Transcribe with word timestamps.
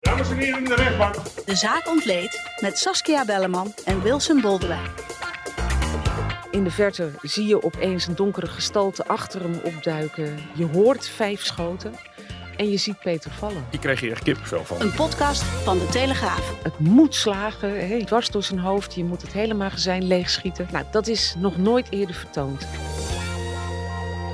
Dames 0.00 0.30
en 0.30 0.36
heren 0.36 0.58
in 0.58 0.64
de 0.64 0.74
rechtbank. 0.74 1.14
De 1.46 1.54
zaak 1.54 1.88
ontleed 1.88 2.56
met 2.60 2.78
Saskia 2.78 3.24
Belleman 3.24 3.74
en 3.84 4.02
Wilson 4.02 4.40
Boldewijn. 4.40 4.90
In 6.50 6.64
de 6.64 6.70
verte 6.70 7.10
zie 7.22 7.46
je 7.46 7.62
opeens 7.62 8.06
een 8.06 8.14
donkere 8.14 8.46
gestalte 8.46 9.06
achter 9.06 9.42
hem 9.42 9.60
opduiken. 9.64 10.38
Je 10.54 10.66
hoort 10.66 11.08
vijf 11.08 11.44
schoten 11.44 11.94
en 12.56 12.70
je 12.70 12.76
ziet 12.76 12.98
Peter 13.00 13.30
vallen. 13.30 13.64
Die 13.70 13.80
kreeg 13.80 14.00
je 14.00 14.10
echt 14.10 14.22
kippenvel 14.22 14.64
van. 14.64 14.80
Een 14.80 14.94
podcast 14.94 15.42
van 15.42 15.78
De 15.78 15.86
Telegraaf. 15.86 16.62
Het 16.62 16.78
moet 16.78 17.14
slagen, 17.14 17.88
hè, 17.88 18.04
dwars 18.04 18.30
door 18.30 18.42
zijn 18.42 18.60
hoofd. 18.60 18.94
Je 18.94 19.04
moet 19.04 19.22
het 19.22 19.32
hele 19.32 19.54
magazijn 19.54 20.06
leegschieten. 20.06 20.68
Nou, 20.72 20.84
dat 20.90 21.06
is 21.06 21.34
nog 21.38 21.56
nooit 21.56 21.86
eerder 21.90 22.14
vertoond. 22.14 22.66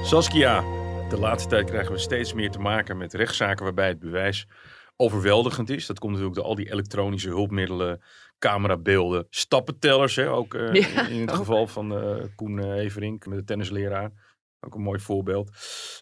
Saskia, 0.03 0.61
de 1.09 1.19
laatste 1.19 1.49
tijd 1.49 1.71
krijgen 1.71 1.93
we 1.93 1.99
steeds 1.99 2.33
meer 2.33 2.51
te 2.51 2.59
maken 2.59 2.97
met 2.97 3.15
rechtszaken 3.15 3.65
waarbij 3.65 3.89
het 3.89 3.99
bewijs 3.99 4.47
overweldigend 4.97 5.71
is. 5.71 5.87
Dat 5.87 5.99
komt 5.99 6.13
natuurlijk 6.13 6.39
door 6.39 6.49
al 6.49 6.55
die 6.55 6.73
elektronische 6.73 7.29
hulpmiddelen, 7.29 8.03
camerabeelden, 8.39 9.27
stappentellers. 9.31 10.17
Hè, 10.17 10.31
ook 10.31 10.55
eh, 10.55 10.75
Ja, 10.75 11.07
in 11.07 11.21
het 11.21 11.31
ook. 11.31 11.37
geval 11.37 11.67
van 11.67 11.99
eh, 11.99 12.25
Koen 12.35 12.59
eh, 12.59 12.71
Everink 12.71 13.27
met 13.27 13.39
de 13.39 13.45
tennisleraar. 13.45 14.11
Ook 14.61 14.75
een 14.75 14.83
mooi 14.83 15.01
voorbeeld. 15.01 15.51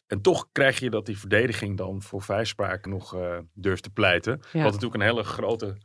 En 0.06 0.20
toch 0.20 0.48
krijg 0.52 0.78
je 0.78 0.90
dat 0.90 1.06
die 1.06 1.18
verdediging 1.18 1.76
dan 1.76 2.02
voor 2.02 2.22
vrijspraak 2.22 2.86
nog 2.86 3.14
eh, 3.14 3.38
durft 3.52 3.82
te 3.82 3.90
pleiten. 3.90 4.38
Wat 4.40 4.62
natuurlijk 4.62 4.94
een 4.94 5.00
hele 5.00 5.24
grote 5.24 5.76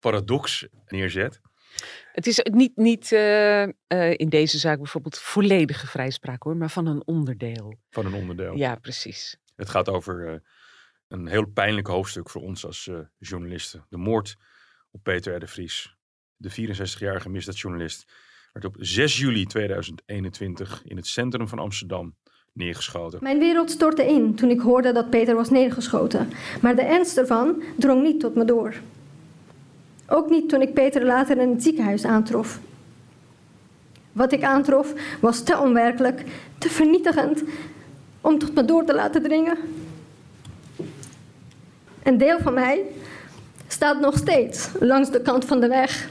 paradox 0.00 0.66
neerzet. 0.86 1.40
Het 2.12 2.26
is 2.26 2.40
niet, 2.52 2.76
niet 2.76 3.12
in 4.16 4.28
deze 4.28 4.58
zaak 4.58 4.76
bijvoorbeeld 4.78 5.18
volledige 5.18 5.86
vrijspraak 5.86 6.42
hoor, 6.42 6.56
maar 6.56 6.70
van 6.70 6.86
een 6.86 7.06
onderdeel. 7.06 7.78
Van 7.90 8.06
een 8.06 8.14
onderdeel. 8.14 8.56
Ja, 8.56 8.74
precies. 8.74 9.38
Het 9.56 9.68
gaat 9.68 9.88
over 9.88 10.42
een 11.08 11.26
heel 11.26 11.46
pijnlijk 11.46 11.86
hoofdstuk 11.86 12.30
voor 12.30 12.42
ons 12.42 12.66
als 12.66 12.88
eh, 12.88 12.98
journalisten. 13.18 13.84
De 13.88 13.96
moord 13.96 14.36
op 14.90 15.02
Peter 15.02 15.34
R. 15.34 15.40
de 15.40 15.46
Vries. 15.46 15.96
De 16.36 16.50
64-jarige 16.50 17.28
misdaadjournalist 17.28 18.12
werd 18.52 18.64
op 18.64 18.76
6 18.78 19.18
juli 19.18 19.44
2021 19.44 20.82
in 20.84 20.96
het 20.96 21.06
centrum 21.06 21.48
van 21.48 21.58
Amsterdam 21.58 22.16
neergeschoten. 22.52 23.18
Mijn 23.22 23.38
wereld 23.38 23.70
stortte 23.70 24.06
in 24.06 24.34
toen 24.34 24.50
ik 24.50 24.60
hoorde 24.60 24.92
dat 24.92 25.10
Peter 25.10 25.34
was 25.34 25.50
neergeschoten. 25.50 26.32
Maar 26.60 26.76
de 26.76 26.82
ernst 26.82 27.16
ervan 27.16 27.62
drong 27.76 28.02
niet 28.02 28.20
tot 28.20 28.34
me 28.34 28.44
door. 28.44 28.74
Ook 30.06 30.30
niet 30.30 30.48
toen 30.48 30.60
ik 30.60 30.74
Peter 30.74 31.04
later 31.04 31.38
in 31.38 31.50
het 31.50 31.62
ziekenhuis 31.62 32.04
aantrof. 32.04 32.60
Wat 34.12 34.32
ik 34.32 34.42
aantrof 34.42 35.18
was 35.20 35.42
te 35.42 35.58
onwerkelijk, 35.58 36.24
te 36.58 36.68
vernietigend 36.70 37.42
om 38.20 38.38
tot 38.38 38.54
me 38.54 38.64
door 38.64 38.84
te 38.84 38.94
laten 38.94 39.22
dringen. 39.22 39.58
Een 42.08 42.18
deel 42.18 42.38
van 42.38 42.54
mij 42.54 42.84
staat 43.66 44.00
nog 44.00 44.16
steeds 44.16 44.70
langs 44.80 45.10
de 45.10 45.22
kant 45.22 45.44
van 45.44 45.60
de 45.60 45.68
weg, 45.68 46.08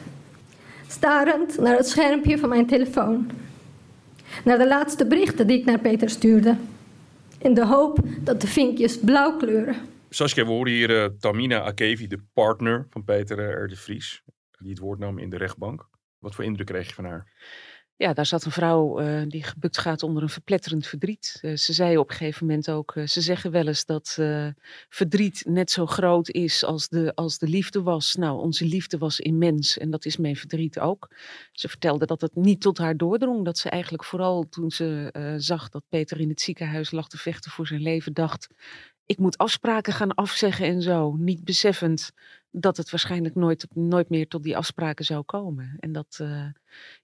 starend 0.88 1.60
naar 1.60 1.78
het 1.78 1.88
schermpje 1.88 2.38
van 2.38 2.50
mijn 2.50 2.68
telefoon. 2.68 3.32
Naar 4.44 4.58
de 4.58 4.68
laatste 4.68 5.08
berichten 5.08 5.48
die 5.48 5.60
ik 5.60 5.66
naar 5.66 5.80
Peter 5.80 6.10
stuurde. 6.10 6.58
In 7.40 7.54
de 7.54 7.66
hoop 7.66 8.00
dat 8.20 8.42
de 8.42 8.48
vinkjes 8.48 9.00
blauw 9.00 9.38
kleuren. 9.38 9.76
Saskia, 10.10 10.44
we 10.44 10.50
horen 10.50 10.72
hier 10.72 11.04
eh, 11.04 11.10
Tamina 11.20 11.62
Akevi, 11.62 12.08
de 12.08 12.22
partner 12.34 12.88
van 12.90 13.04
Peter 13.04 13.40
eh, 13.40 13.64
R. 13.64 13.68
de 13.68 13.76
Vries. 13.76 14.24
Die 14.60 14.70
het 14.70 14.80
woord 14.80 15.00
nam 15.00 15.18
in 15.18 15.30
de 15.30 15.38
rechtbank. 15.38 15.90
Wat 16.20 16.36
voor 16.36 16.44
indruk 16.44 16.68
kreeg 16.68 16.88
je 16.88 16.94
van 16.94 17.06
haar? 17.06 17.28
Ja, 18.00 18.14
daar 18.14 18.26
zat 18.26 18.46
een 18.46 18.52
vrouw 18.52 19.00
eh, 19.00 19.22
die 19.28 19.44
gebukt 19.44 19.78
gaat 19.78 20.04
onder 20.04 20.24
een 20.24 20.30
verpletterend 20.30 20.88
verdriet. 20.88 21.40
Eh, 21.42 21.56
ze 21.56 21.74
zei 21.74 21.98
op 21.98 22.10
een 22.10 22.16
gegeven 22.16 22.46
moment 22.46 22.70
ook, 22.70 22.96
eh, 22.96 23.08
ze 23.08 23.22
zeggen 23.22 23.52
wel 23.52 23.68
eens 23.68 23.86
dat 23.86 24.18
verdriet 24.90 25.44
net 25.46 25.72
zo 25.72 25.86
groot 25.86 26.30
is 26.30 26.64
als 26.64 26.88
de, 26.88 27.16
als 27.16 27.38
de 27.38 27.48
liefde 27.48 27.82
was. 27.82 28.16
Nou, 28.16 28.40
onze 28.40 28.66
liefde 28.66 28.98
was 28.98 29.20
immens 29.20 29.78
en 29.78 29.90
dat 29.90 30.06
is 30.06 30.18
mijn 30.18 30.36
verdriet 30.36 30.80
ook. 30.80 31.16
Ze 31.52 31.68
vertelde 31.70 32.06
dat 32.06 32.22
het 32.22 32.36
niet 32.36 32.62
tot 32.62 32.78
haar 32.78 32.98
doordrong. 32.98 33.46
Dat 33.46 33.58
ze 33.58 33.70
eigenlijk 33.70 34.04
vooral 34.04 34.50
toen 34.50 34.72
ze 34.72 35.10
zag 35.38 35.70
dat 35.70 35.84
Peter 35.90 36.20
in 36.20 36.30
het 36.30 36.42
ziekenhuis 36.42 36.92
lag 36.92 37.08
te 37.08 37.18
vechten 37.18 37.52
voor 37.52 37.68
zijn 37.68 37.82
leven, 37.82 38.14
dacht... 38.14 38.48
Ik 39.06 39.18
moet 39.18 39.38
afspraken 39.38 39.94
gaan 39.94 40.14
afzeggen 40.14 40.66
en 40.66 40.82
zo. 40.82 41.16
Niet 41.16 41.44
beseffend 41.44 42.12
dat 42.52 42.78
het 42.78 42.90
waarschijnlijk 42.90 43.36
nooit, 43.36 43.68
nooit 43.74 44.10
meer 44.10 44.28
tot 44.28 44.44
die 44.44 44.58
afspraken 44.58 45.06
zou 45.06 45.24
komen. 45.24 45.76
En 45.80 45.92
dat, 45.92 46.18
eh, 46.22 46.46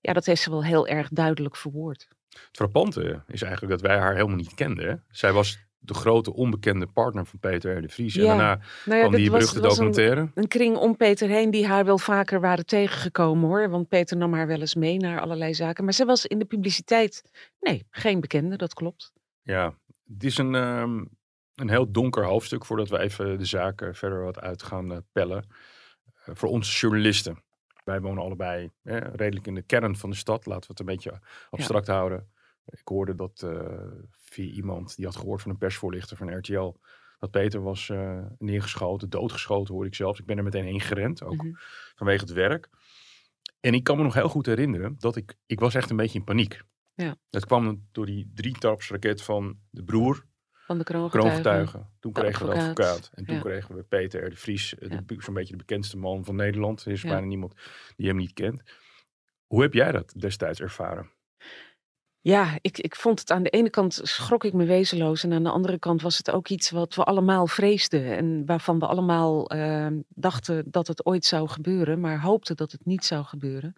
ja, 0.02 0.14
dat 0.14 0.26
heeft 0.26 0.42
ze 0.42 0.50
wel 0.50 0.64
heel 0.64 0.88
erg 0.88 1.10
duidelijk 1.10 1.56
verwoord. 1.56 2.08
Het 2.30 2.50
frappante 2.52 3.24
is 3.28 3.42
eigenlijk 3.42 3.72
dat 3.80 3.90
wij 3.90 3.98
haar 4.00 4.14
helemaal 4.16 4.36
niet 4.36 4.54
kenden. 4.54 5.04
Zij 5.10 5.32
was 5.32 5.58
de 5.86 5.94
grote 5.94 6.34
onbekende 6.34 6.86
partner 6.88 7.26
van 7.26 7.40
Peter 7.40 7.78
R. 7.78 7.82
de 7.82 7.90
Vries. 7.90 8.16
En 8.18 8.26
daarna 8.26 8.60
Nou 8.86 9.00
ja, 9.00 9.08
kwam 9.08 9.16
die 9.16 9.32
was- 9.32 9.40
beruchte 9.40 9.60
was 9.68 9.78
een- 9.78 9.86
documentaire. 9.86 10.32
Een 10.36 10.48
kring 10.48 10.78
om 10.78 10.98
Peter 10.98 11.28
heen 11.30 11.52
die 11.52 11.68
haar 11.68 11.86
wel 11.86 11.98
vaker 11.98 12.40
waren 12.40 12.66
tegengekomen 12.66 13.48
hoor. 13.50 13.70
Want 13.70 13.88
Peter 13.88 14.18
nam 14.18 14.34
haar 14.34 14.48
wel 14.48 14.60
eens 14.60 14.76
mee 14.76 14.98
naar 14.98 15.20
allerlei 15.22 15.54
zaken. 15.54 15.84
Maar 15.84 15.94
ze 15.94 16.06
was 16.06 16.26
in 16.26 16.40
de 16.40 16.46
publiciteit, 16.46 17.24
nee, 17.60 17.86
geen 17.90 18.20
bekende, 18.20 18.56
dat 18.56 18.74
klopt. 18.74 19.14
Ja, 19.42 19.78
het 20.14 20.24
is 20.24 20.38
een, 20.38 20.56
ehm, 20.56 21.04
een 21.56 21.70
heel 21.70 21.92
donker 21.92 22.26
hoofdstuk 22.26 22.66
voordat 22.66 22.90
we 22.90 23.00
even 23.00 23.38
de 23.38 23.46
zaken 23.46 23.96
verder 23.96 24.24
wat 24.24 24.40
uit 24.40 24.64
gaan 24.64 24.92
eh, 24.92 24.98
pellen. 25.12 25.46
Eh, 26.26 26.36
voor 26.36 26.50
ons 26.50 26.80
journalisten. 26.80 27.44
Wij 27.84 28.02
wonen 28.02 28.24
allebei 28.24 28.72
hè, 28.82 28.98
redelijk 28.98 29.48
in 29.48 29.56
de 29.56 29.62
kern 29.62 29.96
van 29.96 30.10
de 30.10 30.16
stad. 30.16 30.46
Laten 30.46 30.62
we 30.62 30.68
het 30.68 30.80
een 30.80 30.86
beetje 30.86 31.20
abstract 31.50 31.88
houden. 31.88 32.32
Ik 32.66 32.88
hoorde 32.88 33.16
dat 33.16 33.42
eh, 33.42 33.68
via 34.12 34.52
iemand 34.52 34.96
die 34.96 35.06
had 35.06 35.16
gehoord 35.16 35.42
van 35.42 35.52
een 35.52 35.58
persvoorlichter 35.58 36.18
van 36.18 36.38
RTL. 36.38 36.76
Dat 37.20 37.32
Peter 37.32 37.62
was 37.62 37.90
eh, 37.90 38.26
neergeschoten, 38.38 39.10
doodgeschoten 39.10 39.74
hoorde 39.74 39.90
ik 39.90 39.96
zelfs. 39.96 40.20
Ik 40.20 40.26
ben 40.26 40.38
er 40.38 40.44
meteen 40.44 40.64
heen 40.66 40.82
gerend, 40.82 41.24
ook 41.24 41.44
Mhm. 41.44 41.54
vanwege 41.96 42.24
het 42.24 42.34
werk. 42.34 42.70
En 43.60 43.74
ik 43.74 43.84
kan 43.84 43.98
me 43.98 44.04
nog 44.04 44.14
heel 44.14 44.30
goed 44.30 44.46
herinneren 44.46 44.96
dat 45.00 45.16
ik, 45.16 45.36
ik 45.46 45.60
was 45.60 45.74
echt 45.76 45.90
een 45.90 45.96
beetje 45.96 46.20
in 46.20 46.24
paniek. 46.26 46.62
Ja. 46.96 47.16
Dat 47.30 47.46
kwam 47.46 47.88
door 47.92 48.06
die 48.06 48.32
drietrapsraket 48.34 49.22
van 49.22 49.60
de 49.70 49.84
broer 49.84 50.26
Van 50.66 50.78
de 50.78 50.84
kroongetuigen. 50.84 51.32
kroongetuigen. 51.42 51.90
Toen 52.00 52.14
de 52.14 52.20
kregen 52.22 52.46
we 52.48 52.54
de 52.54 52.60
advocaat. 52.60 53.10
En 53.14 53.26
toen 53.26 53.36
Ja. 53.36 53.42
kregen 53.42 53.76
we 53.76 53.84
Peter 53.84 54.26
R. 54.26 54.30
de 54.30 54.36
Vries, 54.36 54.76
eh, 54.78 54.90
Ja. 54.90 55.04
zo'n 55.18 55.34
beetje 55.34 55.52
de 55.52 55.58
bekendste 55.58 55.98
man 55.98 56.26
van 56.26 56.36
Nederland. 56.36 56.86
Er 56.86 56.92
is 56.92 57.02
bijna 57.02 57.20
niemand 57.26 57.54
die 57.96 58.08
hem 58.08 58.16
niet 58.18 58.34
kent. 58.34 58.62
Hoe 59.48 59.62
heb 59.62 59.74
jij 59.74 59.92
dat 59.92 60.14
destijds 60.20 60.60
ervaren? 60.62 61.12
Ja, 62.24 62.58
ik, 62.62 62.78
ik 62.78 62.96
vond 62.96 63.20
het 63.20 63.32
aan 63.32 63.44
de 63.44 63.50
ene 63.50 63.70
kant 63.70 64.00
schrok 64.04 64.44
ik 64.44 64.54
me 64.54 64.66
wezenloos. 64.66 65.24
En 65.24 65.34
aan 65.34 65.44
de 65.44 65.50
andere 65.50 65.80
kant 65.80 66.02
was 66.02 66.18
het 66.18 66.32
ook 66.32 66.50
iets 66.50 66.70
wat 66.70 66.96
we 66.96 67.04
allemaal 67.04 67.48
vreesden. 67.48 68.18
En 68.18 68.46
waarvan 68.46 68.80
we 68.80 68.86
allemaal 68.86 69.50
eh, 69.50 69.88
dachten 70.10 70.64
dat 70.66 70.88
het 70.88 71.06
ooit 71.06 71.26
zou 71.26 71.48
gebeuren. 71.48 72.00
Maar 72.00 72.22
hoopten 72.22 72.56
dat 72.56 72.72
het 72.72 72.86
niet 72.86 73.06
zou 73.06 73.24
gebeuren. 73.24 73.76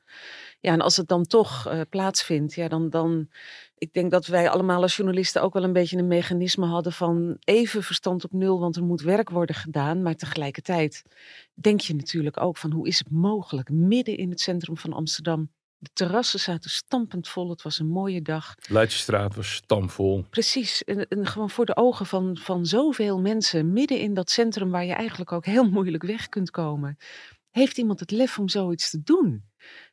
Ja, 0.60 0.72
en 0.72 0.82
als 0.82 0.98
het 0.98 1.08
dan 1.08 1.24
toch 1.24 1.68
eh, 1.68 1.82
plaatsvindt. 1.90 2.54
Ja, 2.54 2.68
dan, 2.68 2.90
dan. 2.90 3.30
Ik 3.78 3.94
denk 3.94 4.12
dat 4.12 4.26
wij 4.26 4.50
allemaal 4.50 4.82
als 4.82 4.96
journalisten 4.96 5.42
ook 5.42 5.54
wel 5.54 5.64
een 5.64 5.74
beetje 5.74 5.98
een 5.98 6.08
mechanisme 6.08 6.66
hadden 6.66 6.92
van 6.94 7.38
even 7.44 7.84
verstand 7.84 8.24
op 8.24 8.32
nul. 8.32 8.60
Want 8.60 8.76
er 8.76 8.84
moet 8.84 9.02
werk 9.02 9.30
worden 9.30 9.56
gedaan. 9.56 10.02
Maar 10.02 10.16
tegelijkertijd 10.16 11.04
denk 11.54 11.80
je 11.80 11.96
natuurlijk 11.96 12.42
ook 12.42 12.58
van 12.58 12.72
hoe 12.72 12.88
is 12.88 13.00
het 13.00 13.12
mogelijk? 13.12 13.70
Midden 13.70 14.18
in 14.18 14.30
het 14.30 14.42
centrum 14.42 14.78
van 14.78 14.94
Amsterdam. 14.94 15.50
De 15.86 15.92
terrassen 15.94 16.40
zaten 16.40 16.70
stampend 16.70 17.28
vol. 17.28 17.50
Het 17.50 17.62
was 17.62 17.80
een 17.80 17.88
mooie 17.88 18.22
dag. 18.22 18.56
Leidsestraat 18.70 19.36
was 19.36 19.54
stamvol. 19.54 20.26
Precies. 20.30 20.84
En, 20.84 21.08
en 21.08 21.26
gewoon 21.26 21.50
voor 21.50 21.66
de 21.66 21.76
ogen 21.76 22.06
van, 22.06 22.38
van 22.38 22.66
zoveel 22.66 23.20
mensen. 23.20 23.74
Midden 23.74 24.00
in 24.00 24.14
dat 24.14 24.30
centrum 24.30 24.72
waar 24.72 24.86
je 24.86 24.94
eigenlijk 24.94 25.32
ook 25.32 25.46
heel 25.46 25.70
moeilijk 25.70 26.04
weg 26.04 26.30
kunt 26.30 26.52
komen. 26.52 26.98
Heeft 27.52 27.78
iemand 27.78 28.00
het 28.00 28.12
lef 28.12 28.40
om 28.40 28.50
zoiets 28.50 28.90
te 28.90 29.04
doen? 29.04 29.44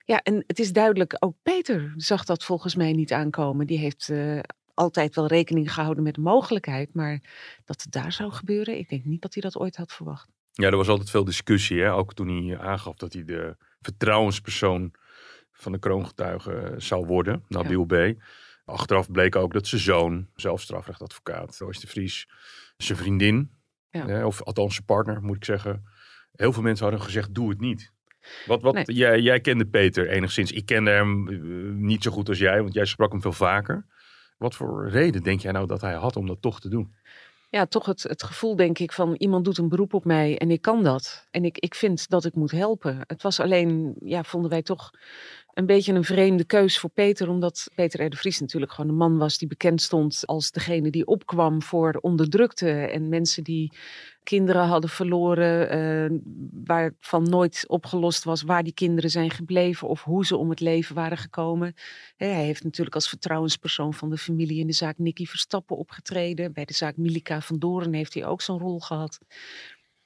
Ja, 0.05 0.23
en 0.23 0.45
het 0.47 0.59
is 0.59 0.73
duidelijk, 0.73 1.17
ook 1.19 1.37
Peter 1.43 1.93
zag 1.97 2.25
dat 2.25 2.45
volgens 2.45 2.75
mij 2.75 2.93
niet 2.93 3.13
aankomen. 3.13 3.67
Die 3.67 3.79
heeft 3.79 4.09
eh, 4.09 4.39
altijd 4.75 5.15
wel 5.15 5.27
rekening 5.27 5.73
gehouden 5.73 6.03
met 6.03 6.15
de 6.15 6.21
mogelijkheid. 6.21 6.95
Maar 6.95 7.21
dat 7.65 7.83
het 7.83 7.93
daar 7.93 8.13
zou 8.13 8.33
gebeuren, 8.33 8.79
ik 8.79 8.89
denk 8.89 9.05
niet 9.05 9.23
dat 9.23 9.35
hij 9.35 9.43
dat 9.43 9.57
ooit 9.57 9.77
had 9.77 9.93
verwacht. 9.93 10.29
Ja, 10.53 10.67
er 10.67 10.77
was 10.77 10.89
altijd 10.89 11.11
veel 11.11 11.25
discussie. 11.25 11.81
Hè? 11.81 11.93
Ook 11.93 12.15
toen 12.15 12.29
hij 12.29 12.59
aangaf 12.59 12.97
dat 12.97 13.13
hij 13.13 13.25
de 13.25 13.57
vertrouwenspersoon 13.81 14.95
van 15.63 15.73
de 15.73 15.79
kroongetuigen 15.79 16.73
eh, 16.73 16.81
zou 16.81 17.07
worden. 17.07 17.45
Nabil 17.49 17.85
B. 17.85 17.95
Achteraf 18.65 19.11
bleek 19.11 19.37
ook 19.37 19.53
dat 19.53 19.67
zijn 19.67 19.81
zoon, 19.81 20.29
zelf 20.35 20.61
strafrechtadvocaat, 20.61 21.59
Royce 21.59 21.81
de 21.81 21.87
Vries, 21.87 22.29
zijn 22.77 22.99
vriendin, 22.99 23.51
Ja. 23.91 24.07
hè, 24.07 24.25
of 24.25 24.43
althans 24.43 24.75
zijn 24.75 24.87
partner 24.87 25.23
moet 25.23 25.37
ik 25.37 25.45
zeggen, 25.45 25.85
heel 26.33 26.53
veel 26.53 26.63
mensen 26.63 26.85
hadden 26.87 27.05
gezegd, 27.05 27.35
doe 27.35 27.49
het 27.49 27.61
niet. 27.61 27.93
Wat, 28.47 28.63
wat, 28.63 28.75
Nee. 28.75 28.85
jij, 28.87 29.21
jij 29.21 29.41
kende 29.41 29.67
Peter 29.67 30.09
enigszins. 30.09 30.53
Ik 30.53 30.67
kende 30.67 30.91
hem 30.91 31.29
eh, 31.29 31.39
niet 31.75 32.03
zo 32.03 32.11
goed 32.11 32.29
als 32.29 32.39
jij, 32.39 32.63
want 32.63 32.75
jij 32.75 32.85
sprak 32.85 33.13
hem 33.13 33.21
veel 33.23 33.33
vaker. 33.33 33.87
Wat 34.39 34.55
voor 34.55 34.89
reden 34.89 35.23
denk 35.23 35.41
jij 35.41 35.53
nou 35.53 35.67
dat 35.67 35.81
hij 35.81 35.95
had 35.95 36.17
om 36.17 36.27
dat 36.27 36.43
toch 36.43 36.61
te 36.61 36.69
doen? 36.69 36.95
Ja, 37.49 37.67
toch 37.67 37.87
het, 37.87 38.03
het 38.03 38.23
gevoel, 38.23 38.57
denk 38.57 38.79
ik, 38.79 38.93
van 38.93 39.15
iemand 39.15 39.45
doet 39.45 39.59
een 39.59 39.69
beroep 39.69 39.95
op 39.95 40.05
mij 40.05 40.39
en 40.39 40.51
ik 40.51 40.63
kan 40.63 40.83
dat. 40.83 41.27
En 41.31 41.45
ik, 41.45 41.59
ik 41.59 41.75
vind 41.75 42.09
dat 42.09 42.25
ik 42.25 42.35
moet 42.35 42.51
helpen. 42.51 42.99
Het 43.07 43.23
was 43.23 43.41
alleen, 43.41 43.95
ja, 43.99 44.23
vonden 44.23 44.51
wij 44.51 44.63
toch 44.63 44.91
een 45.55 45.67
beetje 45.67 45.93
een 45.93 46.05
vreemde 46.05 46.45
keus 46.45 46.79
voor 46.79 46.91
Peter. 46.91 47.29
Omdat 47.29 47.69
Peter 47.75 48.05
R. 48.05 48.11
de 48.11 48.17
Vries 48.17 48.41
natuurlijk 48.41 48.73
gewoon 48.73 48.91
een 48.91 48.97
man 48.97 49.19
was 49.19 49.39
die 49.39 49.49
bekend 49.49 49.83
stond 49.83 50.23
als 50.27 50.51
degene 50.51 50.91
die 50.91 51.07
opkwam 51.07 51.63
voor 51.63 51.99
onderdrukte. 52.01 52.71
En 52.71 53.09
mensen 53.09 53.45
die 53.45 53.73
kinderen 54.23 54.67
hadden 54.67 54.91
verloren, 54.91 55.71
eh, 55.71 56.19
waarvan 56.65 57.23
nooit 57.23 57.65
opgelost 57.67 58.25
was 58.25 58.43
waar 58.43 58.63
die 58.63 58.75
kinderen 58.75 59.11
zijn 59.11 59.31
gebleven 59.31 59.89
of 59.89 60.03
hoe 60.03 60.27
ze 60.27 60.37
om 60.37 60.51
het 60.51 60.61
leven 60.61 60.95
waren 60.95 61.19
gekomen. 61.19 61.75
Hij 62.17 62.45
heeft 62.45 62.65
natuurlijk 62.65 62.95
als 62.95 63.09
vertrouwenspersoon 63.09 63.95
van 63.95 64.11
de 64.11 64.19
familie 64.19 64.61
in 64.61 64.67
de 64.67 64.73
zaak 64.73 64.99
Nicky 64.99 65.25
Verstappen 65.25 65.77
opgetreden. 65.77 66.53
Bij 66.53 66.65
de 66.65 66.75
zaak 66.75 66.97
Milika 66.97 67.41
van 67.41 67.59
Doren 67.59 67.93
heeft 67.93 68.15
hij 68.15 68.27
ook 68.27 68.43
zo'n 68.43 68.59
rol 68.59 68.81
gehad. 68.81 69.19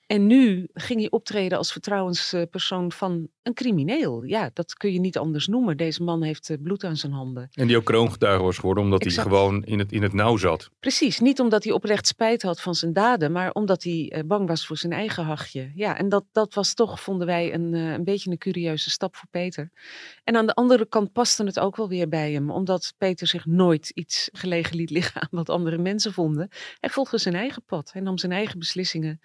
En 0.06 0.26
nu 0.26 0.68
ging 0.72 1.00
hij 1.00 1.10
optreden 1.10 1.58
als 1.58 1.72
vertrouwenspersoon 1.72 2.92
van 2.92 3.28
een 3.42 3.54
crimineel. 3.54 4.24
Ja, 4.24 4.50
dat 4.52 4.74
kun 4.74 4.92
je 4.92 5.00
niet 5.00 5.18
anders 5.18 5.46
noemen. 5.46 5.76
Deze 5.76 6.02
man 6.02 6.22
heeft 6.22 6.50
eh, 6.50 6.56
bloed 6.62 6.84
aan 6.84 6.96
zijn 6.96 7.12
handen. 7.12 7.48
En 7.52 7.66
die 7.66 7.76
ook 7.76 7.84
kroongetuige 7.84 8.42
was 8.42 8.58
geworden, 8.58 8.84
omdat 8.84 9.02
Exact. 9.02 9.28
hij 9.28 9.36
gewoon 9.36 9.64
in 9.64 9.78
het, 9.78 9.92
in 9.92 10.02
het 10.02 10.12
nauw 10.12 10.36
zat. 10.36 10.70
Precies, 10.80 11.20
niet 11.20 11.40
omdat 11.40 11.64
hij 11.64 11.72
oprecht 11.72 12.06
spijt 12.06 12.42
had 12.42 12.60
van 12.60 12.74
zijn 12.74 12.92
daden, 12.92 13.32
maar 13.32 13.52
omdat 13.52 13.82
hij 13.82 14.12
eh, 14.12 14.24
bang 14.24 14.48
was 14.48 14.66
voor 14.66 14.76
zijn 14.76 14.92
eigen 14.92 15.24
hachje. 15.24 15.72
Ja, 15.74 15.98
en 15.98 16.08
dat, 16.08 16.24
dat 16.32 16.54
was 16.54 16.74
toch, 16.74 17.00
vonden 17.00 17.26
wij, 17.26 17.54
een, 17.54 17.74
eh, 17.74 17.92
een 17.92 18.04
beetje 18.04 18.30
een 18.30 18.38
curieuze 18.38 18.90
stap 18.90 19.16
voor 19.16 19.28
Peter. 19.30 19.70
En 20.24 20.36
aan 20.36 20.46
de 20.46 20.54
andere 20.54 20.86
kant 20.86 21.12
paste 21.12 21.44
het 21.44 21.58
ook 21.58 21.76
wel 21.76 21.88
weer 21.88 22.08
bij 22.08 22.32
hem, 22.32 22.50
omdat 22.50 22.94
Peter 22.98 23.26
zich 23.26 23.46
nooit 23.46 23.90
iets 23.94 24.28
gelegen 24.32 24.76
liet 24.76 24.90
liggen 24.90 25.20
aan 25.20 25.28
wat 25.30 25.48
andere 25.48 25.78
mensen 25.78 26.12
vonden. 26.12 26.48
Hij 26.80 26.90
volgde 26.90 27.18
zijn 27.18 27.34
eigen 27.34 27.62
pad, 27.64 27.92
hij 27.92 28.02
nam 28.02 28.18
zijn 28.18 28.32
eigen 28.32 28.58
beslissingen 28.58 29.20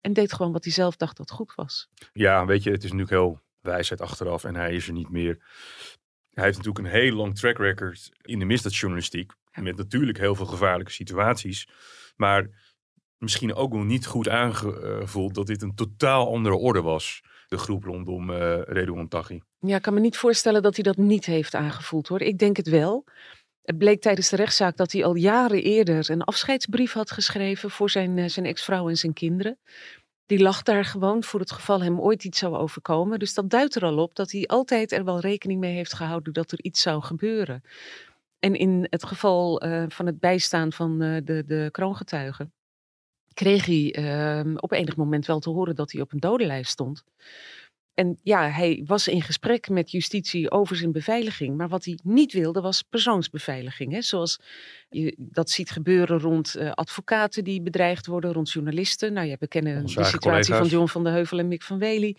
en 0.00 0.12
deed 0.12 0.32
gewoon 0.32 0.52
wat 0.52 0.64
hij 0.64 0.72
zelf 0.72 0.96
dacht 0.96 1.16
dat 1.16 1.30
goed 1.30 1.54
was. 1.54 1.88
Ja, 2.12 2.46
weet 2.46 2.62
je, 2.62 2.70
het 2.70 2.84
is 2.84 2.92
natuurlijk 2.92 3.10
heel 3.10 3.40
wijsheid 3.60 4.00
achteraf 4.00 4.44
en 4.44 4.54
hij 4.54 4.74
is 4.74 4.86
er 4.86 4.92
niet 4.92 5.10
meer. 5.10 5.38
Hij 6.30 6.44
heeft 6.44 6.56
natuurlijk 6.56 6.86
een 6.86 7.00
heel 7.00 7.14
lang 7.14 7.38
track 7.38 7.58
record 7.58 8.10
in 8.22 8.38
de 8.38 8.44
misdaadjournalistiek. 8.44 9.32
Ja. 9.52 9.62
Met 9.62 9.76
natuurlijk 9.76 10.18
heel 10.18 10.34
veel 10.34 10.46
gevaarlijke 10.46 10.92
situaties. 10.92 11.68
Maar 12.16 12.48
misschien 13.18 13.54
ook 13.54 13.72
nog 13.72 13.84
niet 13.84 14.06
goed 14.06 14.28
aangevoeld 14.28 15.34
dat 15.34 15.46
dit 15.46 15.62
een 15.62 15.74
totaal 15.74 16.32
andere 16.32 16.54
orde 16.54 16.82
was. 16.82 17.22
De 17.48 17.58
groep 17.58 17.84
rondom 17.84 18.30
eh 18.30 18.60
Redouan 18.62 19.08
Taghi. 19.08 19.40
Ja, 19.58 19.76
ik 19.76 19.82
kan 19.82 19.94
me 19.94 20.00
niet 20.00 20.16
voorstellen 20.16 20.62
dat 20.62 20.74
hij 20.74 20.84
dat 20.84 20.96
niet 20.96 21.24
heeft 21.24 21.54
aangevoeld 21.54 22.08
hoor. 22.08 22.20
Ik 22.20 22.38
denk 22.38 22.56
het 22.56 22.68
wel. 22.68 23.04
Het 23.70 23.78
bleek 23.78 24.00
tijdens 24.00 24.28
de 24.28 24.36
rechtszaak 24.36 24.76
dat 24.76 24.92
hij 24.92 25.04
al 25.04 25.14
jaren 25.14 25.62
eerder 25.62 26.10
een 26.10 26.22
afscheidsbrief 26.22 26.92
had 26.92 27.10
geschreven 27.10 27.70
voor 27.70 27.90
zijn, 27.90 28.18
eh, 28.18 28.28
zijn 28.28 28.46
ex-vrouw 28.46 28.88
en 28.88 28.96
zijn 28.96 29.12
kinderen. 29.12 29.58
Die 30.26 30.40
lag 30.40 30.62
daar 30.62 30.84
gewoon 30.84 31.22
voor 31.22 31.40
het 31.40 31.50
geval 31.50 31.82
hem 31.82 32.00
ooit 32.00 32.24
iets 32.24 32.38
zou 32.38 32.56
overkomen. 32.56 33.18
Dus 33.18 33.34
dat 33.34 33.50
duidt 33.50 33.74
er 33.74 33.84
al 33.84 33.98
op 33.98 34.14
dat 34.14 34.30
hij 34.30 34.46
altijd 34.46 34.92
er 34.92 35.04
wel 35.04 35.20
rekening 35.20 35.60
mee 35.60 35.74
heeft 35.74 35.92
gehouden 35.92 36.32
dat 36.32 36.52
er 36.52 36.62
iets 36.62 36.82
zou 36.82 37.02
gebeuren. 37.02 37.62
En 38.38 38.54
in 38.54 38.86
het 38.88 39.04
geval 39.04 39.60
eh, 39.60 39.84
van 39.88 40.06
het 40.06 40.20
bijstaan 40.20 40.72
van 40.72 41.02
eh, 41.02 41.16
de, 41.24 41.44
de 41.46 41.68
kroongetuigen 41.70 42.52
kreeg 43.32 43.66
hij 43.66 43.94
eh, 43.94 44.54
op 44.56 44.72
enig 44.72 44.96
moment 44.96 45.26
wel 45.26 45.38
te 45.38 45.50
horen 45.50 45.74
dat 45.74 45.92
hij 45.92 46.00
op 46.00 46.12
een 46.12 46.20
dodenlijst 46.20 46.70
stond. 46.70 47.04
En 47.94 48.18
ja, 48.22 48.48
hij 48.48 48.82
was 48.86 49.08
in 49.08 49.22
gesprek 49.22 49.68
met 49.68 49.90
justitie 49.90 50.50
over 50.50 50.76
zijn 50.76 50.92
beveiliging. 50.92 51.56
Maar 51.56 51.68
wat 51.68 51.84
hij 51.84 51.98
niet 52.02 52.32
wilde 52.32 52.60
was 52.60 52.82
persoonsbeveiliging. 52.82 53.92
Hè? 53.92 54.02
Zoals 54.02 54.40
je 54.88 55.14
dat 55.18 55.50
ziet 55.50 55.70
gebeuren 55.70 56.20
rond 56.20 56.54
eh, 56.54 56.70
advocaten 56.70 57.44
die 57.44 57.62
bedreigd 57.62 58.06
worden, 58.06 58.32
rond 58.32 58.50
journalisten. 58.50 59.12
Nou 59.12 59.26
ja, 59.26 59.36
we 59.38 59.48
kennen 59.48 59.80
Onze 59.80 59.98
de 59.98 60.04
situatie 60.04 60.54
van. 60.54 60.66
John 60.66 60.86
van 60.86 61.04
der 61.04 61.12
Heuvel 61.12 61.38
en 61.38 61.48
Mick 61.48 61.62
van 61.62 61.78
Wely. 61.78 62.16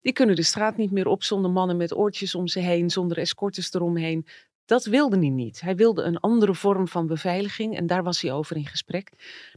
Die 0.00 0.12
kunnen 0.12 0.36
de 0.36 0.42
straat 0.42 0.76
niet 0.76 0.90
meer 0.90 1.06
op 1.06 1.22
zonder 1.22 1.50
mannen 1.50 1.76
met 1.76 1.96
oortjes 1.96 2.34
om 2.34 2.46
ze 2.46 2.60
heen, 2.60 2.90
zonder 2.90 3.18
escortes 3.18 3.72
eromheen. 3.72 4.26
Dat 4.68 4.84
wilde 4.84 5.18
hij 5.18 5.28
niet. 5.28 5.60
Hij 5.60 5.76
wilde 5.76 6.02
een 6.02 6.18
andere 6.20 6.54
vorm 6.54 6.88
van 6.88 7.06
beveiliging 7.06 7.76
en 7.76 7.86
daar 7.86 8.02
was 8.02 8.20
hij 8.20 8.32
over 8.32 8.56
in 8.56 8.66
gesprek. 8.66 9.10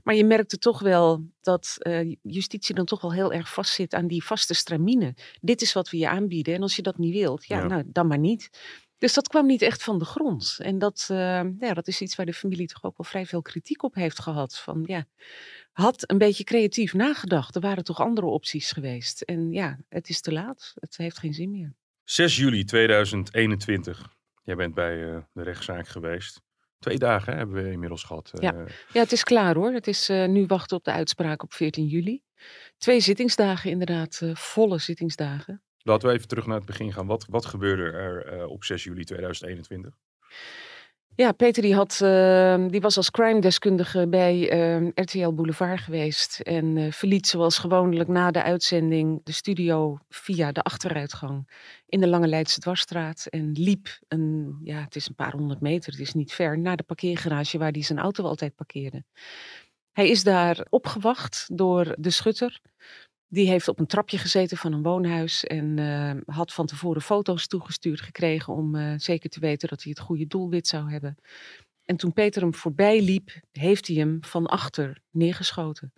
Maar 0.03 0.15
je 0.15 0.25
merkte 0.25 0.57
toch 0.57 0.79
wel 0.79 1.23
dat 1.41 1.75
eh, 1.79 2.15
justitie 2.21 2.75
dan 2.75 2.85
toch 2.85 3.01
wel 3.01 3.13
heel 3.13 3.33
erg 3.33 3.53
vastzit 3.53 3.93
aan 3.93 4.07
die 4.07 4.23
vaste 4.23 4.53
stramine. 4.53 5.15
Dit 5.41 5.61
is 5.61 5.73
wat 5.73 5.89
we 5.89 5.97
je 5.97 6.09
aanbieden 6.09 6.53
en 6.53 6.61
als 6.61 6.75
je 6.75 6.81
dat 6.81 6.97
niet 6.97 7.13
wilt, 7.13 7.45
ja, 7.45 7.57
Ja. 7.57 7.67
nou 7.67 7.83
dan 7.85 8.07
maar 8.07 8.17
niet. 8.17 8.49
Dus 8.97 9.13
dat 9.13 9.27
kwam 9.27 9.45
niet 9.45 9.61
echt 9.61 9.83
van 9.83 9.99
de 9.99 10.05
grond. 10.05 10.57
En 10.61 10.79
dat, 10.79 11.07
eh, 11.09 11.43
ja, 11.59 11.73
dat 11.73 11.87
is 11.87 12.01
iets 12.01 12.15
waar 12.15 12.25
de 12.25 12.33
familie 12.33 12.67
toch 12.67 12.83
ook 12.83 12.97
wel 12.97 13.07
vrij 13.07 13.25
veel 13.25 13.41
kritiek 13.41 13.83
op 13.83 13.95
heeft 13.95 14.19
gehad. 14.19 14.57
Van 14.57 14.83
ja, 14.85 15.05
had 15.71 16.09
een 16.11 16.17
beetje 16.17 16.43
creatief 16.43 16.93
nagedacht. 16.93 17.55
Er 17.55 17.61
waren 17.61 17.83
toch 17.83 17.99
andere 17.99 18.27
opties 18.27 18.71
geweest. 18.71 19.21
En 19.21 19.51
ja, 19.51 19.77
het 19.89 20.09
is 20.09 20.21
te 20.21 20.31
laat. 20.31 20.73
Het 20.79 20.97
heeft 20.97 21.17
geen 21.19 21.33
zin 21.33 21.51
meer. 21.51 21.73
6 22.03 22.37
juli 22.37 22.63
2021. 22.63 24.19
Jij 24.41 24.55
bent 24.55 24.73
bij 24.73 25.09
eh, 25.13 25.21
de 25.33 25.43
rechtszaak 25.43 25.87
geweest. 25.87 26.41
Twee 26.79 26.97
dagen 26.97 27.31
hè, 27.31 27.37
hebben 27.37 27.63
we 27.63 27.71
inmiddels 27.71 28.03
gehad. 28.03 28.31
Ja. 28.33 28.53
eh, 28.53 28.65
Ja, 28.93 28.99
het 29.01 29.11
is 29.11 29.23
klaar 29.23 29.55
hoor. 29.55 29.73
Het 29.73 29.87
is 29.87 30.09
eh, 30.09 30.27
nu 30.27 30.45
wachten 30.45 30.77
op 30.77 30.83
de 30.83 30.91
uitspraak 30.91 31.43
op 31.43 31.53
14 31.53 31.85
juli. 31.85 32.23
Twee 32.77 32.99
zittingsdagen 32.99 33.71
inderdaad, 33.71 34.21
volle 34.33 34.79
zittingsdagen. 34.79 35.63
Laten 35.77 36.07
we 36.09 36.15
even 36.15 36.27
terug 36.27 36.45
naar 36.45 36.57
het 36.57 36.65
begin 36.65 36.93
gaan. 36.93 37.07
Wat, 37.07 37.25
wat 37.29 37.45
gebeurde 37.45 37.83
er 37.83 38.45
op 38.47 38.63
6 38.63 38.83
juli 38.83 39.03
2021? 39.03 39.95
Ja, 41.21 41.31
Peter 41.31 41.61
die, 41.61 41.75
had, 41.75 41.99
eh, 42.01 42.65
die 42.67 42.81
was 42.81 42.97
als 42.97 43.11
crime-deskundige 43.11 44.07
bij 44.07 44.49
eh, 44.49 44.87
RTL 44.87 45.33
Boulevard 45.33 45.79
geweest. 45.79 46.39
En 46.39 46.77
eh, 46.77 46.91
verliet 46.91 47.27
zoals 47.27 47.57
gewoonlijk 47.57 48.09
na 48.09 48.31
de 48.31 48.43
uitzending 48.43 49.21
de 49.23 49.31
studio 49.31 49.97
via 50.09 50.51
de 50.51 50.61
achteruitgang 50.61 51.49
in 51.85 51.99
de 51.99 52.07
Lange 52.07 52.27
Leidse 52.27 52.59
Dwarsstraat. 52.59 53.25
En 53.25 53.51
liep, 53.51 53.99
een, 54.07 54.59
ja, 54.63 54.81
het 54.81 54.95
is 54.95 55.07
een 55.07 55.15
paar 55.15 55.31
honderd 55.31 55.61
meter, 55.61 55.91
het 55.91 56.01
is 56.01 56.13
niet 56.13 56.33
ver, 56.33 56.59
naar 56.59 56.77
de 56.77 56.83
parkeergarage 56.83 57.57
waar 57.57 57.71
hij 57.71 57.83
zijn 57.83 57.99
auto 57.99 58.23
altijd 58.23 58.55
parkeerde. 58.55 59.03
Hij 59.91 60.09
is 60.09 60.23
daar 60.23 60.65
opgewacht 60.69 61.49
door 61.53 61.95
de 61.99 62.09
schutter. 62.09 62.61
Die 63.33 63.47
heeft 63.49 63.67
op 63.67 63.79
een 63.79 63.87
trapje 63.87 64.17
gezeten 64.17 64.57
van 64.57 64.73
een 64.73 64.83
woonhuis 64.83 65.43
en 65.43 65.79
eh, 65.79 66.35
had 66.35 66.53
van 66.53 66.65
tevoren 66.65 67.01
foto's 67.01 67.47
toegestuurd 67.47 68.01
gekregen 68.01 68.53
om 68.53 68.75
eh, 68.75 68.93
zeker 68.97 69.29
te 69.29 69.39
weten 69.39 69.69
dat 69.69 69.83
hij 69.83 69.91
het 69.95 70.05
goede 70.05 70.27
doelwit 70.27 70.67
zou 70.67 70.91
hebben. 70.91 71.17
En 71.85 71.97
toen 71.97 72.13
Peter 72.13 72.41
hem 72.41 72.53
voorbij 72.53 73.01
liep, 73.01 73.31
heeft 73.51 73.87
hij 73.87 73.95
hem 73.95 74.17
van 74.23 74.45
achter 74.45 75.01
neergeschoten. 75.11 75.93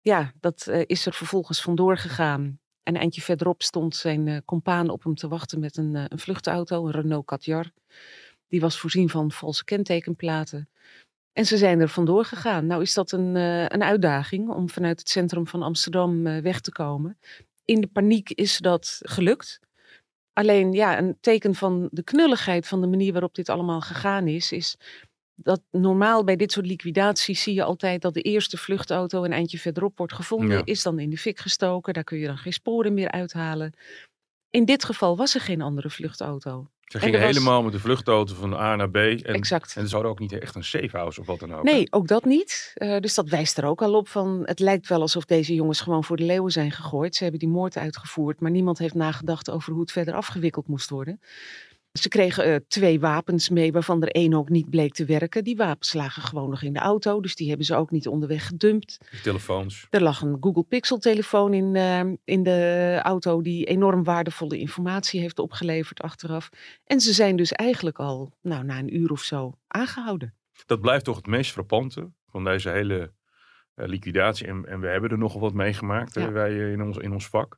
Ja, 0.00 0.32
dat 0.40 0.66
eh, 0.66 0.82
is 0.86 1.06
er 1.06 1.12
vervolgens 1.12 1.62
vandoor 1.62 1.96
gegaan. 1.96 2.42
En 2.82 2.94
een 2.94 3.00
eindje 3.00 3.20
verderop 3.20 3.62
stond 3.62 3.96
zijn 3.96 4.44
compaan 4.44 4.88
op 4.88 5.04
hem 5.04 5.14
te 5.14 5.28
wachten 5.28 5.60
met 5.60 5.76
een, 5.76 5.94
een 5.94 6.18
vluchtauto, 6.18 6.86
een 6.86 6.92
Renault 6.92 7.26
Kadjar. 7.26 7.70
Die 8.48 8.60
was 8.60 8.78
voorzien 8.78 9.08
van 9.08 9.32
valse 9.32 9.64
kentekenplaten. 9.64 10.68
En 11.32 11.46
ze 11.46 11.56
zijn 11.56 11.80
er 11.80 11.88
vandoor 11.88 12.24
gegaan. 12.24 12.66
Nou 12.66 12.82
is 12.82 12.94
dat 12.94 13.12
een, 13.12 13.36
eh, 13.36 13.62
een 13.62 13.82
uitdaging 13.82 14.48
om 14.48 14.70
vanuit 14.70 14.98
het 14.98 15.08
centrum 15.08 15.46
van 15.46 15.62
Amsterdam 15.62 16.26
eh, 16.26 16.42
weg 16.42 16.60
te 16.60 16.72
komen. 16.72 17.18
In 17.64 17.80
de 17.80 17.86
paniek 17.86 18.30
is 18.30 18.58
dat 18.58 18.98
gelukt. 19.02 19.60
Alleen 20.32 20.72
ja, 20.72 20.98
een 20.98 21.16
teken 21.20 21.54
van 21.54 21.88
de 21.92 22.02
knulligheid 22.02 22.66
van 22.66 22.80
de 22.80 22.86
manier 22.86 23.12
waarop 23.12 23.34
dit 23.34 23.48
allemaal 23.48 23.80
gegaan 23.80 24.26
is, 24.26 24.52
is 24.52 24.76
dat 25.34 25.62
normaal 25.70 26.24
bij 26.24 26.36
dit 26.36 26.52
soort 26.52 26.66
liquidaties 26.66 27.42
zie 27.42 27.54
je 27.54 27.62
altijd 27.62 28.02
dat 28.02 28.14
de 28.14 28.22
eerste 28.22 28.56
vluchtauto 28.56 29.24
een 29.24 29.32
eindje 29.32 29.58
verderop 29.58 29.98
wordt 29.98 30.12
gevonden, 30.12 30.56
Ja. 30.56 30.62
is 30.64 30.82
dan 30.82 30.98
in 30.98 31.10
de 31.10 31.16
fik 31.18 31.38
gestoken, 31.38 31.94
daar 31.94 32.04
kun 32.04 32.18
je 32.18 32.26
dan 32.26 32.38
geen 32.38 32.52
sporen 32.52 32.94
meer 32.94 33.10
uithalen. 33.10 33.72
In 34.50 34.64
dit 34.64 34.84
geval 34.84 35.16
was 35.16 35.34
er 35.34 35.40
geen 35.40 35.62
andere 35.62 35.90
vluchtauto. 35.90 36.70
Ze 36.90 36.96
En 36.98 37.02
gingen 37.02 37.20
was- 37.20 37.28
helemaal 37.36 37.62
met 37.62 37.72
de 37.72 37.78
vluchtauto 37.78 38.34
van 38.34 38.54
A 38.54 38.76
naar 38.76 38.90
B. 38.90 38.96
En, 38.96 39.22
Exact. 39.22 39.76
en 39.76 39.88
ze 39.88 39.94
hadden 39.94 40.10
ook 40.12 40.18
niet 40.18 40.32
echt 40.38 40.54
een 40.54 40.64
safe 40.64 40.96
house 40.96 41.20
of 41.20 41.26
wat 41.26 41.38
dan 41.40 41.54
ook. 41.54 41.62
Nee, 41.62 41.86
ook 41.90 42.08
dat 42.08 42.24
niet. 42.24 42.72
Eh, 42.74 42.98
dus 42.98 43.14
dat 43.14 43.28
wijst 43.28 43.58
er 43.58 43.64
ook 43.64 43.82
al 43.82 43.94
op 43.94 44.08
van. 44.08 44.42
Het 44.44 44.58
lijkt 44.58 44.88
wel 44.88 45.00
alsof 45.00 45.24
deze 45.24 45.54
jongens 45.54 45.80
gewoon 45.80 46.04
voor 46.04 46.16
de 46.16 46.24
leeuwen 46.24 46.50
zijn 46.52 46.70
gegooid. 46.70 47.14
Ze 47.16 47.22
hebben 47.22 47.40
die 47.40 47.48
moord 47.48 47.76
uitgevoerd, 47.76 48.40
maar 48.40 48.50
niemand 48.50 48.78
heeft 48.78 48.94
nagedacht 48.94 49.50
over 49.50 49.72
hoe 49.72 49.80
het 49.80 49.92
verder 49.92 50.14
afgewikkeld 50.14 50.68
moest 50.68 50.90
worden. 50.90 51.20
Ze 51.92 52.08
kregen 52.08 52.44
eh, 52.44 52.56
twee 52.68 53.00
wapens 53.00 53.48
mee, 53.48 53.72
waarvan 53.72 54.02
er 54.02 54.08
één 54.08 54.34
ook 54.34 54.48
niet 54.48 54.70
bleek 54.70 54.92
te 54.92 55.04
werken. 55.04 55.44
Die 55.44 55.56
wapens 55.56 55.92
lagen 55.92 56.22
gewoon 56.22 56.50
nog 56.50 56.62
in 56.62 56.72
de 56.72 56.78
auto, 56.78 57.20
dus 57.20 57.34
die 57.34 57.48
hebben 57.48 57.66
ze 57.66 57.74
ook 57.74 57.90
niet 57.90 58.08
onderweg 58.08 58.46
gedumpt. 58.46 58.98
Die 59.10 59.20
telefoons. 59.20 59.86
Er 59.90 60.02
lag 60.02 60.20
een 60.20 60.36
Google 60.40 60.62
Pixel 60.62 60.98
telefoon 60.98 61.54
in, 61.54 61.76
eh, 61.76 62.00
in 62.24 62.42
de 62.42 62.98
auto 63.02 63.42
die 63.42 63.64
enorm 63.64 64.04
waardevolle 64.04 64.58
informatie 64.58 65.20
heeft 65.20 65.38
opgeleverd 65.38 66.00
achteraf. 66.00 66.50
En 66.84 67.00
ze 67.00 67.12
zijn 67.12 67.36
dus 67.36 67.52
eigenlijk 67.52 67.98
al 67.98 68.32
nou, 68.42 68.64
na 68.64 68.78
een 68.78 68.96
uur 68.96 69.10
of 69.10 69.22
zo 69.22 69.54
aangehouden. 69.66 70.34
Dat 70.66 70.80
blijft 70.80 71.04
toch 71.04 71.16
het 71.16 71.26
meest 71.26 71.52
frappante 71.52 72.10
van 72.26 72.44
deze 72.44 72.70
hele 72.70 73.12
liquidatie. 73.88 74.46
En, 74.46 74.64
en 74.66 74.80
we 74.80 74.86
hebben 74.86 75.10
er 75.10 75.18
nogal 75.18 75.40
wat 75.40 75.54
meegemaakt, 75.54 76.14
Ja. 76.14 76.20
hè, 76.20 76.30
wij 76.30 76.50
eh, 76.50 76.72
in 76.72 76.82
ons, 76.82 76.96
in 76.96 77.12
ons 77.12 77.28
vak. 77.28 77.56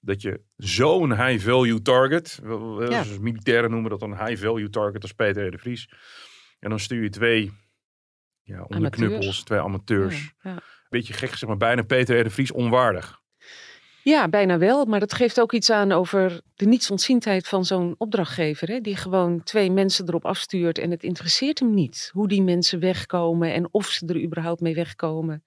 Dat 0.00 0.22
je 0.22 0.40
zo'n 0.56 1.24
high-value 1.26 1.82
target, 1.82 2.40
wel- 2.42 2.76
wel- 2.76 2.90
Ja. 2.90 3.04
militairen 3.20 3.70
noemen 3.70 3.90
dat 3.90 4.02
een 4.02 4.24
high-value 4.26 4.68
target 4.70 5.02
als 5.02 5.12
Peter 5.12 5.50
de 5.50 5.58
Vries. 5.58 5.90
En 6.58 6.70
dan 6.70 6.78
stuur 6.80 7.02
je 7.02 7.08
twee 7.10 7.52
ja, 8.42 8.62
onderknuppels, 8.62 9.42
twee 9.44 9.58
amateurs. 9.60 10.32
Ja. 10.42 10.58
Beetje 10.88 11.12
gek, 11.12 11.34
zeg 11.34 11.48
maar 11.48 11.56
bijna 11.58 11.82
Peter 11.82 12.24
de 12.24 12.30
Vries 12.30 12.52
onwaardig. 12.52 13.20
Ja, 14.08 14.28
bijna 14.28 14.58
wel. 14.58 14.84
Maar 14.84 15.00
dat 15.00 15.12
geeft 15.12 15.40
ook 15.40 15.52
iets 15.52 15.70
aan 15.70 15.92
over 15.92 16.40
de 16.54 16.66
nietsontziendheid 16.66 17.48
van 17.48 17.64
zo'n 17.64 17.94
opdrachtgever. 17.98 18.68
Hè? 18.68 18.80
Die 18.80 18.96
gewoon 18.96 19.42
twee 19.42 19.70
mensen 19.70 20.08
erop 20.08 20.24
afstuurt 20.24 20.78
en 20.78 20.90
het 20.90 21.02
interesseert 21.02 21.58
hem 21.58 21.74
niet 21.74 22.10
hoe 22.12 22.28
die 22.28 22.42
mensen 22.42 22.80
wegkomen 22.80 23.52
en 23.52 23.72
of 23.72 23.86
ze 23.86 24.06
er 24.06 24.22
überhaupt 24.22 24.60
mee 24.60 24.74
wegkomen. 24.74 25.44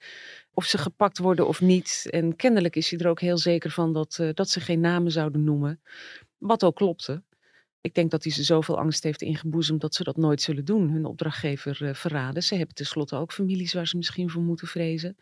Of 0.54 0.66
ze 0.66 0.78
gepakt 0.78 1.18
worden 1.18 1.48
of 1.48 1.62
niet. 1.62 2.08
En 2.10 2.36
kennelijk 2.36 2.76
is 2.76 2.90
hij 2.90 3.00
er 3.00 3.08
ook 3.08 3.20
heel 3.20 3.38
zeker 3.38 3.72
van 3.72 3.94
dat, 3.94 4.18
eh, 4.20 4.30
dat 4.34 4.50
ze 4.50 4.60
geen 4.60 4.80
namen 4.80 5.12
zouden 5.12 5.44
noemen. 5.44 5.82
Wat 6.38 6.64
ook 6.64 6.76
klopte. 6.76 7.24
Ik 7.82 7.94
denk 7.94 8.12
dat 8.12 8.24
hij 8.24 8.32
ze 8.32 8.44
zoveel 8.44 8.78
angst 8.80 9.04
heeft 9.04 9.22
ingeboezemd 9.22 9.82
dat 9.82 9.96
ze 9.96 10.04
dat 10.04 10.18
nooit 10.18 10.42
zullen 10.42 10.66
doen. 10.66 10.90
Hun 10.90 11.06
opdrachtgever 11.06 11.84
eh, 11.84 11.94
verraden. 11.94 12.44
Ze 12.44 12.56
hebben 12.56 12.76
tenslotte 12.76 13.16
ook 13.16 13.34
families 13.34 13.74
waar 13.74 13.88
ze 13.88 13.98
misschien 13.98 14.30
voor 14.30 14.42
moeten 14.42 14.68
vrezen. 14.68 15.18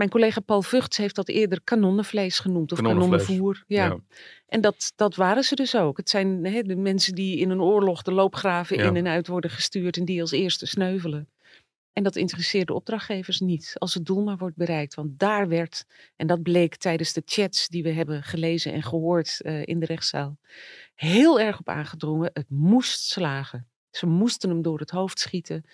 Mijn 0.00 0.12
collega 0.12 0.40
Paul 0.40 0.62
Vugts 0.62 0.96
heeft 0.96 1.14
dat 1.14 1.28
eerder 1.28 1.60
kanonnenvlees 1.64 2.38
genoemd. 2.38 2.72
Of 2.72 2.78
Kanonnenvlees, 2.78 3.26
kanonnenvoer. 3.26 3.64
Ja. 3.66 3.84
Ja. 3.84 3.98
En 4.46 4.60
dat, 4.60 4.92
dat 4.96 5.14
waren 5.14 5.42
ze 5.42 5.54
dus 5.54 5.76
ook. 5.76 5.96
Het 5.96 6.10
zijn 6.10 6.44
hè, 6.44 6.62
de 6.62 6.76
mensen 6.76 7.14
die 7.14 7.38
in 7.38 7.50
een 7.50 7.60
oorlog 7.60 8.02
de 8.02 8.12
loopgraven 8.12 8.76
Ja. 8.76 8.84
in 8.84 8.96
en 8.96 9.06
uit 9.06 9.26
worden 9.26 9.50
gestuurd. 9.50 9.96
En 9.96 10.04
die 10.04 10.20
als 10.20 10.30
eerste 10.30 10.66
sneuvelen. 10.66 11.28
En 11.92 12.02
dat 12.02 12.16
interesseert 12.16 12.66
de 12.66 12.74
opdrachtgevers 12.74 13.40
niet. 13.40 13.72
Als 13.78 13.94
het 13.94 14.06
doel 14.06 14.22
maar 14.22 14.36
wordt 14.36 14.56
bereikt. 14.56 14.94
Want 14.94 15.18
daar 15.18 15.48
werd, 15.48 15.84
en 16.16 16.26
dat 16.26 16.42
bleek 16.42 16.76
tijdens 16.76 17.12
de 17.12 17.22
chats 17.24 17.68
die 17.68 17.82
we 17.82 17.90
hebben 17.90 18.22
gelezen 18.22 18.72
en 18.72 18.82
gehoord 18.82 19.40
eh, 19.40 19.66
in 19.66 19.80
de 19.80 19.86
rechtszaal. 19.86 20.38
Heel 20.94 21.40
erg 21.40 21.58
op 21.58 21.68
aangedrongen. 21.68 22.30
Het 22.32 22.50
moest 22.50 23.00
slagen. 23.00 23.68
Ze 23.90 24.06
moesten 24.06 24.50
hem 24.50 24.62
door 24.62 24.78
het 24.78 24.90
hoofd 24.90 25.18
schieten. 25.18 25.64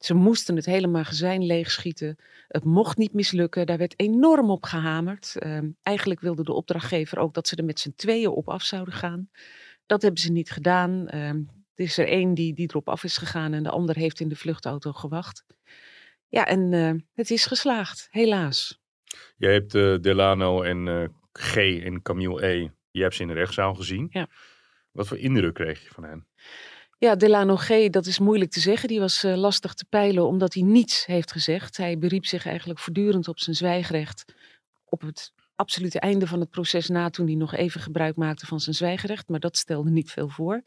Ze 0.00 0.14
moesten 0.14 0.56
het 0.56 0.66
hele 0.66 0.86
magazijn 0.86 1.46
leegschieten. 1.46 2.16
Het 2.48 2.64
mocht 2.64 2.96
niet 2.96 3.12
mislukken. 3.12 3.66
Daar 3.66 3.78
werd 3.78 4.00
enorm 4.00 4.50
op 4.50 4.64
gehamerd. 4.64 5.36
Ehm, 5.38 5.70
eigenlijk 5.82 6.20
wilde 6.20 6.44
de 6.44 6.52
opdrachtgever 6.52 7.18
ook 7.18 7.34
dat 7.34 7.48
ze 7.48 7.56
er 7.56 7.64
met 7.64 7.80
z'n 7.80 7.92
tweeën 7.96 8.28
op 8.28 8.48
af 8.48 8.62
zouden 8.62 8.94
gaan. 8.94 9.30
Dat 9.86 10.02
hebben 10.02 10.20
ze 10.20 10.32
niet 10.32 10.50
gedaan. 10.50 11.08
Ehm, 11.08 11.42
er 11.74 11.84
is 11.84 11.98
er 11.98 12.08
één 12.08 12.34
die, 12.34 12.54
die 12.54 12.68
erop 12.68 12.88
af 12.88 13.04
is 13.04 13.16
gegaan 13.16 13.52
en 13.52 13.62
de 13.62 13.70
ander 13.70 13.96
heeft 13.96 14.20
in 14.20 14.28
de 14.28 14.36
vluchtauto 14.36 14.92
gewacht. 14.92 15.44
Ja, 16.28 16.46
en 16.46 16.72
eh, 16.72 16.92
het 17.14 17.30
is 17.30 17.46
geslaagd, 17.46 18.08
helaas. 18.10 18.80
Jij 19.36 19.52
hebt 19.52 19.74
eh, 19.74 19.96
Delano 20.00 20.62
en 20.62 20.88
eh, 20.88 21.08
G 21.32 21.56
en 21.56 22.02
Camille 22.02 22.46
E. 22.46 22.68
Je 22.90 23.02
hebt 23.02 23.14
ze 23.14 23.22
in 23.22 23.28
de 23.28 23.34
rechtszaal 23.34 23.74
gezien. 23.74 24.06
Ja. 24.10 24.28
Wat 24.90 25.08
voor 25.08 25.18
indruk 25.18 25.54
kreeg 25.54 25.82
je 25.82 25.88
van 25.88 26.04
hen? 26.04 26.26
Ja, 27.00 27.14
Delano 27.16 27.56
G, 27.56 27.88
dat 27.90 28.06
is 28.06 28.18
moeilijk 28.18 28.50
te 28.50 28.60
zeggen. 28.60 28.88
Die 28.88 29.00
was 29.00 29.24
eh, 29.24 29.36
lastig 29.36 29.74
te 29.74 29.84
peilen 29.88 30.26
omdat 30.26 30.54
hij 30.54 30.62
niets 30.62 31.06
heeft 31.06 31.32
gezegd. 31.32 31.76
Hij 31.76 31.98
beriep 31.98 32.26
zich 32.26 32.46
eigenlijk 32.46 32.78
voortdurend 32.78 33.28
op 33.28 33.38
zijn 33.38 33.56
zwijgrecht. 33.56 34.24
Op 34.84 35.00
het 35.00 35.32
absolute 35.54 36.00
einde 36.00 36.26
van 36.26 36.40
het 36.40 36.50
proces 36.50 36.88
na, 36.88 37.10
toen 37.10 37.26
hij 37.26 37.34
nog 37.34 37.54
even 37.54 37.80
gebruik 37.80 38.16
maakte 38.16 38.46
van 38.46 38.60
zijn 38.60 38.74
zwijgrecht. 38.74 39.28
Maar 39.28 39.40
dat 39.40 39.56
stelde 39.56 39.90
niet 39.90 40.10
veel 40.10 40.28
voor. 40.28 40.62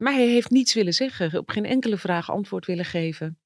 Maar 0.00 0.12
hij 0.12 0.28
heeft 0.28 0.50
niets 0.50 0.74
willen 0.74 0.94
zeggen, 0.94 1.38
op 1.38 1.48
geen 1.50 1.64
enkele 1.64 1.96
vraag 1.96 2.30
antwoord 2.30 2.66
willen 2.66 2.84
geven. 2.84 3.38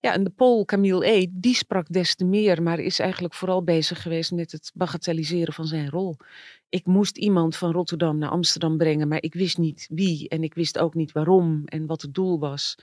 Ja, 0.00 0.12
en 0.12 0.24
de 0.24 0.30
Pool 0.30 0.64
Camille 0.64 1.06
E., 1.06 1.26
die 1.30 1.54
sprak 1.54 1.88
des 1.88 2.14
te 2.14 2.24
meer, 2.24 2.62
maar 2.62 2.78
is 2.78 2.98
eigenlijk 2.98 3.34
vooral 3.34 3.64
bezig 3.64 4.02
geweest 4.02 4.32
met 4.32 4.52
het 4.52 4.70
bagatelliseren 4.74 5.52
van 5.52 5.66
zijn 5.66 5.90
rol. 5.90 6.16
Ik 6.68 6.86
moest 6.86 7.16
iemand 7.16 7.56
van 7.56 7.72
Rotterdam 7.72 8.18
naar 8.18 8.30
Amsterdam 8.30 8.76
brengen, 8.76 9.08
maar 9.08 9.22
ik 9.22 9.34
wist 9.34 9.58
niet 9.58 9.88
wie 9.92 10.28
en 10.28 10.42
ik 10.42 10.54
wist 10.54 10.78
ook 10.78 10.94
niet 10.94 11.12
waarom 11.12 11.62
en 11.64 11.86
wat 11.86 12.02
het 12.02 12.14
doel 12.14 12.38
was. 12.38 12.74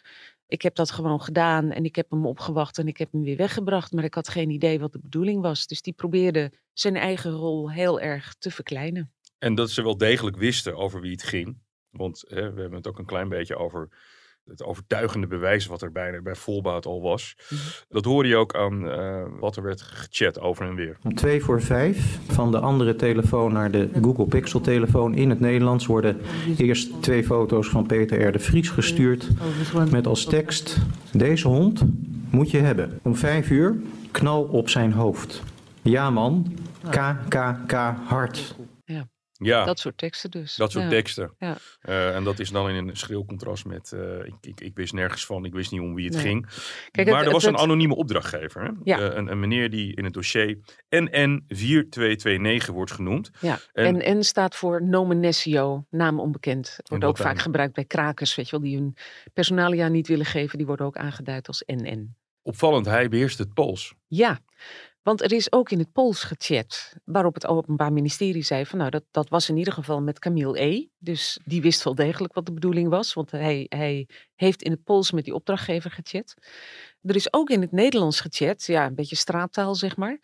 Ik 0.47 0.61
heb 0.61 0.75
dat 0.75 0.91
gewoon 0.91 1.21
gedaan 1.21 1.71
en 1.71 1.85
ik 1.85 1.95
heb 1.95 2.09
hem 2.09 2.25
opgewacht 2.25 2.77
en 2.77 2.87
ik 2.87 2.97
heb 2.97 3.11
hem 3.11 3.23
weer 3.23 3.37
weggebracht, 3.37 3.91
maar 3.91 4.03
ik 4.03 4.13
had 4.13 4.29
geen 4.29 4.49
idee 4.49 4.79
wat 4.79 4.91
de 4.91 4.99
bedoeling 4.99 5.41
was. 5.41 5.67
Dus 5.67 5.81
die 5.81 5.93
probeerde 5.93 6.51
zijn 6.73 6.95
eigen 6.95 7.31
rol 7.31 7.71
heel 7.71 7.99
erg 7.99 8.35
te 8.39 8.51
verkleinen. 8.51 9.11
En 9.37 9.55
dat 9.55 9.69
ze 9.69 9.83
wel 9.83 9.97
degelijk 9.97 10.37
wisten 10.37 10.77
over 10.77 11.01
wie 11.01 11.11
het 11.11 11.23
ging. 11.23 11.65
Want 11.91 12.23
hè, 12.27 12.53
we 12.53 12.61
hebben 12.61 12.77
het 12.77 12.87
ook 12.87 12.99
een 12.99 13.05
klein 13.05 13.29
beetje 13.29 13.55
over 13.55 13.89
het 14.47 14.63
overtuigende 14.63 15.27
bewijs 15.27 15.65
wat 15.65 15.81
er 15.81 15.91
bij, 15.91 16.21
bij 16.21 16.35
Volbaat 16.35 16.85
al 16.85 17.01
was. 17.01 17.35
Mhm. 17.49 17.61
Dat 17.87 18.05
hoorde 18.05 18.29
je 18.29 18.35
ook 18.35 18.55
aan 18.55 18.89
eh, 18.89 19.25
wat 19.39 19.55
er 19.55 19.63
werd 19.63 19.81
gechat 19.81 20.39
over 20.39 20.67
en 20.67 20.75
weer. 20.75 20.97
Om 21.03 21.15
twee 21.15 21.43
voor 21.43 21.61
vijf 21.61 22.19
van 22.31 22.51
de 22.51 22.59
andere 22.59 22.95
telefoon 22.95 23.53
naar 23.53 23.71
de 23.71 23.89
Google 24.01 24.25
Pixel 24.25 24.61
telefoon 24.61 25.15
in 25.15 25.29
het 25.29 25.39
Nederlands 25.39 25.85
worden 25.85 26.21
eerst 26.57 27.01
twee 27.01 27.23
foto's 27.23 27.67
van 27.67 27.85
Peter 27.85 28.27
R. 28.27 28.31
de 28.31 28.39
Vries 28.39 28.69
gestuurd 28.69 29.27
met 29.91 30.07
als 30.07 30.25
tekst 30.25 30.77
deze 31.11 31.47
hond 31.47 31.83
moet 32.29 32.51
je 32.51 32.59
hebben. 32.59 32.99
Om 33.03 33.15
vijf 33.15 33.49
uur 33.49 33.75
knal 34.11 34.43
op 34.43 34.69
zijn 34.69 34.91
hoofd. 34.91 35.43
Ja 35.81 36.09
man, 36.09 36.55
KKK 36.89 37.73
hard. 38.05 38.55
Ja, 38.85 39.07
dat, 39.37 39.65
Dat 39.65 39.79
soort 39.79 39.97
teksten 39.97 40.31
dus. 40.31 40.53
soort 40.53 40.71
Ja. 40.73 40.89
teksten. 40.89 41.33
Ja. 41.39 41.57
Eh, 41.81 42.15
en 42.15 42.23
dat 42.23 42.39
is 42.39 42.49
dan 42.51 42.69
in 42.69 42.87
een 42.87 42.97
schril 42.97 43.25
contrast 43.25 43.65
met 43.65 43.91
eh, 43.91 44.19
ik, 44.25 44.33
ik, 44.41 44.61
ik 44.61 44.75
wist 44.75 44.93
nergens 44.93 45.25
van, 45.25 45.45
ik 45.45 45.53
wist 45.53 45.71
niet 45.71 45.81
om 45.81 45.93
wie 45.95 46.05
het 46.05 46.13
Nee. 46.13 46.23
ging. 46.23 46.47
Kijk, 46.91 47.07
maar 47.07 47.17
het- 47.17 47.25
er 47.27 47.33
was 47.33 47.43
het- 47.45 47.53
een 47.53 47.59
anonieme 47.59 47.95
opdrachtgever. 47.95 48.63
Hè? 48.63 48.69
Ja. 48.83 48.99
Eh, 48.99 49.15
een, 49.17 49.31
een 49.31 49.39
meneer 49.39 49.69
die 49.69 49.95
in 49.95 50.03
het 50.03 50.13
dossier 50.13 50.57
NN4229 50.95 52.71
wordt 52.71 52.91
genoemd. 52.91 53.31
Ja, 53.41 53.59
En- 53.73 54.01
en 54.01 54.17
N 54.17 54.23
staat 54.23 54.55
voor 54.55 54.83
nomenessio, 54.83 55.85
naam 55.89 56.19
onbekend. 56.19 56.73
Het 56.77 56.89
wordt 56.89 57.03
ook 57.03 57.17
vaak 57.17 57.33
dan? 57.33 57.43
gebruikt 57.43 57.73
bij 57.73 57.85
krakers, 57.85 58.35
weet 58.35 58.45
je 58.49 58.51
wel, 58.51 58.65
die 58.69 58.75
hun 58.77 58.95
personalia 59.33 59.87
niet 59.87 60.07
willen 60.07 60.25
geven. 60.25 60.57
Die 60.57 60.67
worden 60.67 60.85
ook 60.85 60.97
aangeduid 60.97 61.47
als 61.47 61.63
NN. 61.65 62.15
Opvallend, 62.41 62.85
hij 62.85 63.09
beheerst 63.09 63.37
het 63.37 63.53
Pools. 63.53 63.93
Ja, 64.07 64.39
want 65.07 65.21
er 65.21 65.33
is 65.33 65.51
ook 65.51 65.71
in 65.71 65.79
het 65.79 65.91
Pools 65.91 66.23
gechat, 66.23 66.93
waarop 67.03 67.33
het 67.33 67.47
Openbaar 67.47 67.93
Ministerie 67.93 68.43
zei 68.43 68.65
van 68.65 68.77
nou, 68.77 68.89
dat, 68.89 69.03
dat 69.11 69.29
was 69.29 69.49
in 69.49 69.57
ieder 69.57 69.73
geval 69.73 70.01
met 70.01 70.19
Camille 70.19 70.61
E. 70.61 70.87
Dus 70.97 71.39
die 71.45 71.61
wist 71.61 71.83
wel 71.83 71.95
degelijk 71.95 72.33
wat 72.33 72.45
de 72.45 72.53
bedoeling 72.53 72.89
was, 72.89 73.13
want 73.13 73.31
hij, 73.31 73.65
hij 73.69 74.07
heeft 74.35 74.61
in 74.61 74.71
het 74.71 74.83
Pools 74.83 75.11
met 75.11 75.23
die 75.23 75.33
opdrachtgever 75.33 75.91
gechat. 75.91 76.33
Er 77.01 77.15
is 77.15 77.33
ook 77.33 77.49
in 77.49 77.61
het 77.61 77.71
Nederlands 77.71 78.19
gechat, 78.19 78.65
ja, 78.65 78.85
een 78.85 78.95
beetje 78.95 79.15
straattaal 79.15 79.75
zeg 79.75 79.97
maar. 79.97 80.19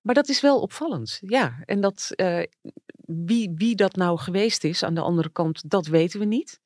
Maar 0.00 0.14
dat 0.14 0.28
is 0.28 0.40
wel 0.40 0.60
opvallend, 0.60 1.18
ja. 1.20 1.62
En 1.64 1.80
dat, 1.80 2.10
eh, 2.14 2.42
wie, 3.06 3.52
wie 3.54 3.74
dat 3.74 3.96
nou 3.96 4.18
geweest 4.18 4.64
is 4.64 4.82
aan 4.82 4.94
de 4.94 5.00
andere 5.00 5.30
kant, 5.30 5.70
dat 5.70 5.86
weten 5.86 6.20
we 6.20 6.26
niet. 6.26 6.60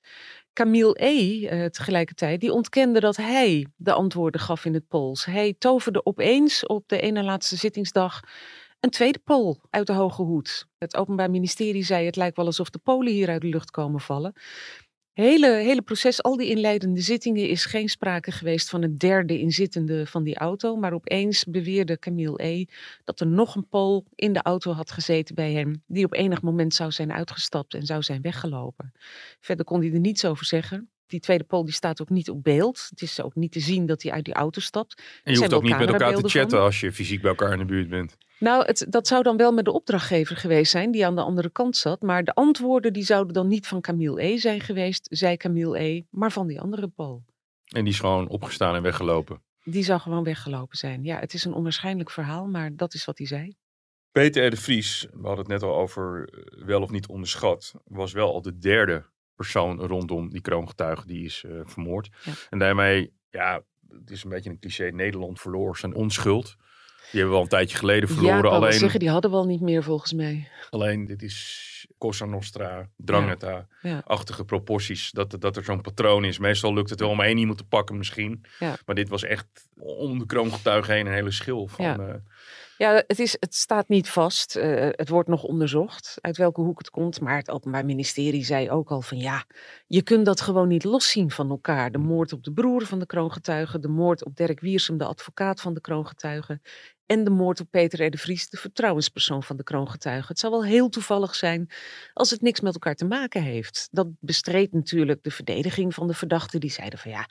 Camille 0.53 1.05
E. 1.05 1.69
tegelijkertijd, 1.71 2.41
die 2.41 2.53
ontkende 2.53 3.01
dat 3.01 3.17
hij 3.17 3.67
de 3.77 3.93
antwoorden 3.93 4.41
gaf 4.41 4.65
in 4.65 4.75
het 4.75 4.89
Pools. 4.89 5.25
Hij 5.25 5.55
toverde 5.59 6.07
opeens 6.07 6.67
op 6.67 6.89
de 6.89 7.01
ene 7.01 7.23
laatste 7.23 7.57
zittingsdag 7.57 8.21
een 8.81 8.91
tweede 8.91 9.19
Pool 9.19 9.61
uit 9.71 9.87
de 9.87 9.93
hoge 9.93 10.23
hoed. 10.23 10.67
Het 10.79 10.97
Openbaar 10.97 11.31
Ministerie 11.31 11.85
zei 11.85 12.07
het 12.07 12.17
lijkt 12.17 12.37
wel 12.37 12.47
alsof 12.47 12.71
de 12.71 12.79
Polen 12.79 13.13
hier 13.13 13.29
uit 13.29 13.41
de 13.41 13.49
lucht 13.49 13.71
komen 13.71 14.01
vallen. 14.01 14.33
Hele, 15.13 15.47
hele 15.47 15.83
proces, 15.83 16.23
al 16.23 16.37
die 16.37 16.49
inleidende 16.49 17.01
zittingen, 17.01 17.49
is 17.49 17.65
geen 17.65 17.89
sprake 17.89 18.31
geweest 18.33 18.69
van 18.69 18.83
een 18.83 18.99
derde 18.99 19.39
inzittende 19.39 20.07
van 20.07 20.23
die 20.23 20.37
auto. 20.37 20.77
Maar 20.77 20.93
opeens 20.93 21.45
beweerde 21.45 21.99
Camille 21.99 22.43
E. 22.45 22.65
dat 23.05 23.21
er 23.21 23.27
nog 23.27 23.55
een 23.55 23.69
Pool 23.69 24.05
in 24.15 24.33
de 24.33 24.43
auto 24.43 24.73
had 24.73 24.91
gezeten 24.91 25.35
bij 25.35 25.53
hem, 25.53 25.83
die 25.87 26.05
op 26.05 26.13
enig 26.13 26.43
moment 26.43 26.75
zou 26.75 26.91
zijn 26.91 27.13
uitgestapt 27.13 27.75
en 27.75 27.87
zou 27.87 28.03
zijn 28.03 28.23
weggelopen. 28.23 28.93
Verder 29.41 29.65
kon 29.65 29.81
hij 29.81 29.93
er 29.93 30.01
niets 30.01 30.25
over 30.25 30.45
zeggen. 30.45 30.91
Die 31.11 31.21
tweede 31.21 31.45
Pool 31.45 31.65
die 31.65 31.75
staat 31.75 32.01
ook 32.03 32.09
niet 32.09 32.31
op 32.31 32.43
beeld. 32.43 32.87
Het 32.91 33.03
is 33.03 33.23
ook 33.23 33.35
niet 33.35 33.53
te 33.53 33.61
zien 33.61 33.87
dat 33.87 34.03
hij 34.03 34.13
uit 34.13 34.25
die 34.25 34.35
auto 34.35 34.61
stapt. 34.61 35.03
En 35.25 35.33
je 35.33 35.39
hoeft 35.39 35.53
ook 35.53 35.63
niet 35.63 35.79
met 35.79 35.89
elkaar 35.89 36.15
te 36.15 36.21
van. 36.21 36.31
chatten 36.31 36.61
als 36.61 36.81
je 36.81 36.93
fysiek 36.93 37.21
bij 37.21 37.31
elkaar 37.31 37.53
in 37.53 37.59
de 37.59 37.65
buurt 37.65 37.89
bent. 37.89 38.17
Nou, 38.39 38.65
het, 38.65 38.87
dat 38.89 39.07
zou 39.07 39.23
dan 39.23 39.37
wel 39.37 39.53
met 39.53 39.65
de 39.65 39.73
opdrachtgever 39.73 40.37
geweest 40.37 40.71
zijn, 40.71 40.91
die 40.91 41.07
aan 41.07 41.15
de 41.15 41.23
andere 41.23 41.51
kant 41.51 41.77
zat. 41.77 42.03
Maar 42.03 42.25
de 42.25 42.35
antwoorden 42.35 42.93
die 42.93 43.05
zouden 43.05 43.35
dan 43.35 43.49
niet 43.49 43.67
van 43.67 43.81
Camille 43.81 44.23
E. 44.23 44.37
zijn 44.37 44.61
geweest, 44.61 45.07
zei 45.11 45.37
Camille 45.37 45.79
E., 45.79 46.03
maar 46.11 46.33
van 46.33 46.47
die 46.47 46.61
andere 46.61 46.89
Paul. 46.89 47.25
En 47.69 47.85
die 47.85 47.93
is 47.93 48.01
gewoon 48.01 48.29
opgestaan 48.29 48.75
en 48.75 48.83
weggelopen. 48.83 49.43
Die 49.65 49.83
zou 49.85 50.01
gewoon 50.01 50.25
weggelopen 50.25 50.77
zijn. 50.77 51.05
Ja, 51.05 51.19
het 51.19 51.35
is 51.35 51.45
een 51.45 51.53
onwaarschijnlijk 51.53 52.11
verhaal, 52.11 52.47
maar 52.47 52.77
dat 52.77 52.95
is 52.95 53.05
wat 53.05 53.19
hij 53.19 53.27
zei. 53.27 53.57
Peter 54.13 54.47
R. 54.47 54.51
de 54.51 54.57
Vries, 54.57 55.07
we 55.13 55.27
hadden 55.27 55.39
het 55.39 55.49
net 55.49 55.63
al 55.63 55.77
over 55.77 56.29
eh, 56.29 56.65
wel 56.65 56.83
of 56.83 56.91
niet 56.91 57.07
onderschat, 57.07 57.75
was 57.85 58.13
wel 58.13 58.33
al 58.33 58.43
de 58.43 58.59
derde 58.59 59.05
persoon 59.45 59.81
rondom 59.81 60.31
die 60.31 60.41
kroongetuige 60.41 61.07
die 61.07 61.25
is 61.25 61.45
eh, 61.47 61.53
vermoord. 61.65 62.09
Ja. 62.25 62.33
En 62.51 62.59
daarmee, 62.59 63.13
ja, 63.31 63.63
het 63.89 64.11
is 64.11 64.25
een 64.25 64.31
beetje 64.31 64.51
een 64.51 64.59
cliché, 64.59 64.85
Nederland 64.91 65.41
verloor 65.41 65.77
zijn 65.77 65.95
onschuld. 65.95 66.57
Die 67.11 67.21
hebben 67.21 67.31
we 67.31 67.37
al 67.37 67.43
een 67.43 67.49
tijdje 67.49 67.77
geleden 67.77 68.09
Ja, 68.09 68.15
verloren. 68.15 68.43
wel 68.43 68.53
alleen, 68.53 68.73
zeggen, 68.73 69.01
die 69.01 69.11
hadden 69.11 69.31
we 69.31 69.37
al 69.37 69.47
niet 69.47 69.61
meer 69.61 69.83
volgens 69.83 70.13
mij. 70.13 70.49
alleen 70.71 71.05
dit 71.05 71.23
is 71.23 71.69
Cosa 71.99 72.25
Nostra, 72.25 72.89
Drangheta-achtige 72.97 74.39
Ja. 74.39 74.45
proporties. 74.45 75.11
Dat, 75.11 75.37
dat 75.41 75.57
er 75.57 75.65
zo'n 75.65 75.81
patroon 75.81 76.25
is. 76.25 76.39
Meestal 76.39 76.75
lukt 76.75 76.91
het 76.91 77.01
wel 77.01 77.09
om 77.09 77.21
één 77.21 77.39
iemand 77.39 77.59
te 77.59 77.65
pakken 77.65 77.97
misschien. 77.97 78.45
Ja. 78.59 78.77
Maar 78.87 78.95
dit 78.95 79.09
was 79.09 79.23
echt 79.25 79.47
om 79.79 80.19
de 80.19 80.27
kroongetuigen 80.27 80.95
heen 80.95 81.07
een 81.07 81.13
hele 81.13 81.31
schil 81.31 81.67
van... 81.67 81.85
Ja. 81.85 82.23
Ja, 82.81 83.03
het, 83.07 83.19
is, 83.19 83.37
het 83.41 83.55
staat 83.55 83.89
niet 83.89 84.09
vast. 84.09 84.57
Eh, 84.57 84.89
het 84.91 85.09
wordt 85.09 85.29
nog 85.29 85.43
onderzocht 85.43 86.19
uit 86.21 86.37
welke 86.37 86.61
hoek 86.61 86.79
het 86.79 86.91
komt. 86.91 87.21
Maar 87.21 87.37
het 87.37 87.51
Openbaar 87.51 87.85
Ministerie 87.85 88.45
zei 88.45 88.71
ook 88.71 88.91
al 88.91 89.03
van 89.03 89.19
ja, 89.19 89.45
je 89.87 90.03
kunt 90.03 90.27
dat 90.27 90.41
gewoon 90.41 90.69
niet 90.69 90.85
loszien 90.85 91.31
van 91.31 91.51
elkaar. 91.51 91.91
De 91.93 91.99
moord 91.99 92.33
op 92.33 92.45
de 92.45 92.53
broer 92.53 92.87
van 92.87 92.99
de 92.99 93.07
kroongetuige, 93.07 93.79
de 93.79 93.89
moord 93.89 94.25
op 94.25 94.37
Dirk 94.37 94.61
Wiersum, 94.61 94.99
de 94.99 95.05
advocaat 95.05 95.61
van 95.61 95.75
de 95.75 95.81
kroongetuige. 95.81 96.61
En 97.07 97.25
de 97.25 97.31
moord 97.31 97.61
op 97.61 97.67
Peter 97.71 98.07
R. 98.07 98.11
de 98.11 98.19
Vries, 98.19 98.49
de 98.49 98.57
vertrouwenspersoon 98.57 99.43
van 99.43 99.57
de 99.57 99.63
kroongetuige. 99.63 100.29
Het 100.29 100.39
zou 100.39 100.53
wel 100.53 100.65
heel 100.65 100.89
toevallig 100.89 101.35
zijn 101.35 101.71
als 102.13 102.31
het 102.31 102.41
niks 102.41 102.61
met 102.61 102.73
elkaar 102.73 102.95
te 102.95 103.05
maken 103.05 103.43
heeft. 103.43 103.89
Dat 103.91 104.09
bestreed 104.21 104.73
natuurlijk 104.73 105.23
de 105.23 105.31
verdediging 105.31 105.95
van 105.95 106.07
de 106.07 106.15
verdachte. 106.15 106.59
Die 106.59 106.71
zeiden 106.71 106.99
van 106.99 107.11
ja, 107.11 107.29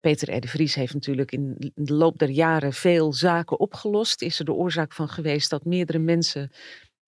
Peter 0.00 0.36
R. 0.36 0.40
de 0.40 0.48
Vries 0.48 0.74
heeft 0.74 0.94
natuurlijk 0.94 1.32
in 1.32 1.72
de 1.74 1.94
loop 1.94 2.18
der 2.18 2.30
jaren 2.30 2.72
veel 2.72 3.12
zaken 3.12 3.60
opgelost. 3.60 4.22
Is 4.22 4.38
er 4.38 4.44
de 4.44 4.52
oorzaak 4.52 4.92
van 4.92 5.08
geweest 5.08 5.50
dat 5.50 5.64
meerdere 5.64 5.98
mensen 5.98 6.50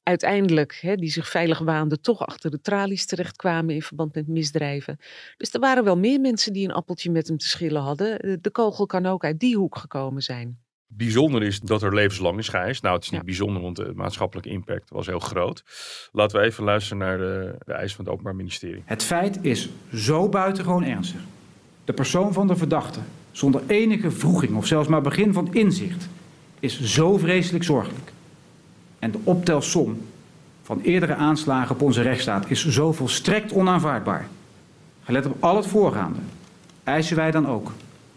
uiteindelijk, 0.03 0.79
hè, 0.81 0.95
die 0.97 1.11
zich 1.11 1.29
veilig 1.29 1.59
waanden, 1.59 2.01
toch 2.01 2.27
achter 2.27 2.51
de 2.51 2.61
tralies 2.61 3.07
terechtkwamen 3.07 3.75
in 3.75 3.83
verband 3.83 4.15
met 4.15 4.29
misdrijven. 4.29 4.99
Dus 5.37 5.53
er 5.53 5.61
waren 5.61 5.85
wel 5.85 5.97
meer 5.99 6.21
mensen 6.21 6.53
die 6.53 6.65
een 6.69 6.75
appeltje 6.75 7.11
met 7.11 7.29
hem 7.29 7.37
te 7.39 7.49
schillen 7.49 7.83
hadden. 7.83 8.19
Eh, 8.19 8.37
De 8.41 8.51
kogel 8.51 8.87
kan 8.87 9.07
ook 9.07 9.25
uit 9.25 9.39
die 9.41 9.57
hoek 9.57 9.77
gekomen 9.77 10.23
zijn. 10.23 10.59
Bijzonder 10.93 11.43
is 11.43 11.61
dat 11.61 11.83
er 11.83 11.95
levenslang 11.95 12.39
is 12.39 12.49
geëist. 12.49 12.83
Nou, 12.83 12.95
het 12.95 13.05
is 13.05 13.11
niet 13.11 13.21
Ja. 13.21 13.27
bijzonder, 13.27 13.63
want 13.63 13.77
de 13.77 13.93
maatschappelijke 13.95 14.51
impact 14.51 14.91
was 14.91 15.07
heel 15.07 15.19
groot. 15.19 15.63
Laten 16.13 16.41
we 16.41 16.47
even 16.47 16.65
luisteren 16.65 16.99
naar 16.99 17.19
de, 17.19 17.55
de 17.67 17.73
eis 17.73 17.95
van 17.95 18.05
het 18.05 18.13
Openbaar 18.13 18.37
Ministerie. 18.37 18.83
Het 18.85 19.03
feit 19.03 19.45
is 19.45 19.69
zo 19.95 20.29
buitengewoon 20.29 20.85
ernstig. 20.85 21.21
De 21.91 21.97
persoon 21.97 22.33
van 22.33 22.47
de 22.47 22.57
verdachte, 22.57 23.01
zonder 23.33 23.63
enige 23.67 24.11
vroeging 24.11 24.57
of 24.57 24.67
zelfs 24.67 24.89
maar 24.89 25.03
begin 25.03 25.33
van 25.33 25.55
inzicht, 25.55 26.09
is 26.61 26.83
zo 26.83 27.19
vreselijk 27.19 27.65
zorgelijk. 27.65 28.13
En 28.99 29.11
de 29.11 29.19
optelsom 29.25 30.03
van 30.63 30.81
eerdere 30.81 31.15
aanslagen 31.15 31.75
op 31.75 31.83
onze 31.83 32.03
rechtsstaat 32.03 32.51
is 32.51 32.69
zo 32.69 32.93
volstrekt 32.93 33.53
onaanvaardbaar. 33.53 34.29
Gelet 35.05 35.27
op 35.27 35.37
al 35.41 35.57
het 35.57 35.67
voorgaande, 35.67 36.19
eisen 36.85 37.17
wij 37.17 37.31
dan 37.31 37.49
ook 37.49 37.73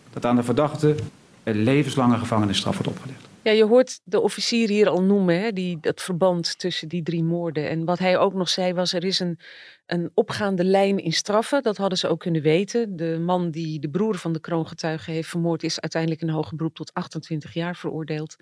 dat 0.10 0.26
aan 0.26 0.36
de 0.36 0.44
verdachte 0.44 0.96
een 1.44 1.64
levenslange 1.64 2.18
gevangenisstraf 2.18 2.74
wordt 2.74 2.92
opgelegd. 2.92 3.28
Ja, 3.44 3.52
je 3.52 3.66
hoort 3.66 4.00
de 4.04 4.20
officier 4.20 4.70
hier 4.70 4.90
al 4.90 5.02
noemen, 5.02 5.42
hè, 5.42 5.52
die, 5.52 5.78
dat 5.80 6.02
verband 6.02 6.60
tussen 6.60 6.88
die 6.88 7.04
drie 7.04 7.24
moorden. 7.24 7.70
En 7.70 7.86
wat 7.86 8.00
hij 8.00 8.18
ook 8.18 8.34
nog 8.34 8.50
zei 8.50 8.74
was, 8.74 8.94
er 8.94 9.04
is 9.04 9.20
een, 9.20 9.40
een 9.86 10.12
opgaande 10.14 10.64
lijn 10.64 10.98
in 10.98 11.14
straffen. 11.14 11.64
Dat 11.64 11.78
hadden 11.78 11.98
ze 11.98 12.08
ook 12.08 12.20
kunnen 12.20 12.42
weten. 12.42 12.96
De 12.96 13.20
man 13.20 13.52
die 13.52 13.80
de 13.80 13.90
broer 13.90 14.16
van 14.16 14.34
de 14.34 14.40
kroongetuige 14.40 15.12
heeft 15.12 15.30
vermoord, 15.30 15.64
is 15.64 15.80
uiteindelijk 15.80 16.22
in 16.22 16.30
hoger 16.30 16.56
beroep 16.56 16.76
tot 16.76 16.94
28 16.94 17.54
jaar 17.54 17.76
veroordeeld. 17.76 18.36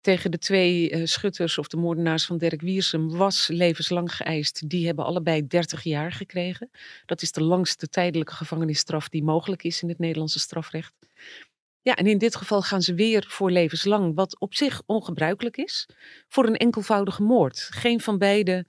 Tegen 0.00 0.30
de 0.30 0.38
twee 0.38 0.90
eh, 0.90 1.04
schutters 1.04 1.58
of 1.58 1.68
de 1.68 1.76
moordenaars 1.76 2.26
van 2.26 2.38
Dirk 2.38 2.60
Wiersum 2.60 3.16
was 3.16 3.48
levenslang 3.48 4.14
geëist. 4.14 4.68
Die 4.68 4.86
hebben 4.86 5.04
allebei 5.04 5.46
30 5.46 5.82
jaar 5.82 6.12
gekregen. 6.12 6.70
Dat 7.06 7.22
is 7.22 7.32
de 7.32 7.42
langste 7.42 7.88
tijdelijke 7.88 8.34
gevangenisstraf 8.34 9.08
die 9.08 9.24
mogelijk 9.24 9.62
is 9.62 9.82
in 9.82 9.88
het 9.88 9.98
Nederlandse 9.98 10.38
strafrecht. 10.38 10.94
Ja, 11.86 11.94
en 11.94 12.06
in 12.06 12.18
dit 12.18 12.36
geval 12.36 12.62
gaan 12.62 12.82
ze 12.82 12.94
weer 12.94 13.24
voor 13.28 13.50
levenslang, 13.50 14.14
wat 14.14 14.40
op 14.40 14.54
zich 14.54 14.82
ongebruikelijk 14.86 15.56
is, 15.56 15.88
voor 16.28 16.46
een 16.46 16.56
enkelvoudige 16.56 17.22
moord. 17.22 17.58
Geen 17.58 18.00
van 18.00 18.18
beide 18.18 18.66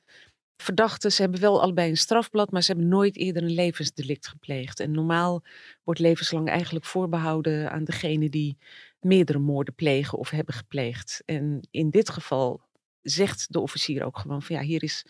verdachten, 0.58 1.12
ze 1.12 1.22
hebben 1.22 1.40
wel 1.40 1.62
allebei 1.62 1.90
een 1.90 1.98
strafblad, 1.98 2.52
maar 2.52 2.62
ze 2.64 2.72
hebben 2.72 2.90
nooit 2.90 3.18
eerder 3.18 3.44
een 3.44 3.54
levensdelict 3.54 4.28
gepleegd. 4.28 4.80
En 4.80 4.92
normaal 4.92 5.44
wordt 5.84 6.00
levenslang 6.00 6.50
eigenlijk 6.50 6.86
voorbehouden 6.86 7.72
aan 7.72 7.84
degene 7.84 8.30
die 8.30 8.58
meerdere 9.00 9.40
moorden 9.40 9.76
plegen 9.76 10.18
of 10.18 10.30
hebben 10.30 10.56
gepleegd. 10.56 11.22
En 11.26 11.68
in 11.72 11.90
dit 11.90 12.10
geval 12.10 12.62
zegt 13.02 13.54
de 13.54 13.60
officier 13.60 14.04
ook 14.04 14.18
gewoon 14.18 14.42
van 14.42 14.56
ja, 14.56 14.62
hier 14.62 14.84
is 14.84 15.06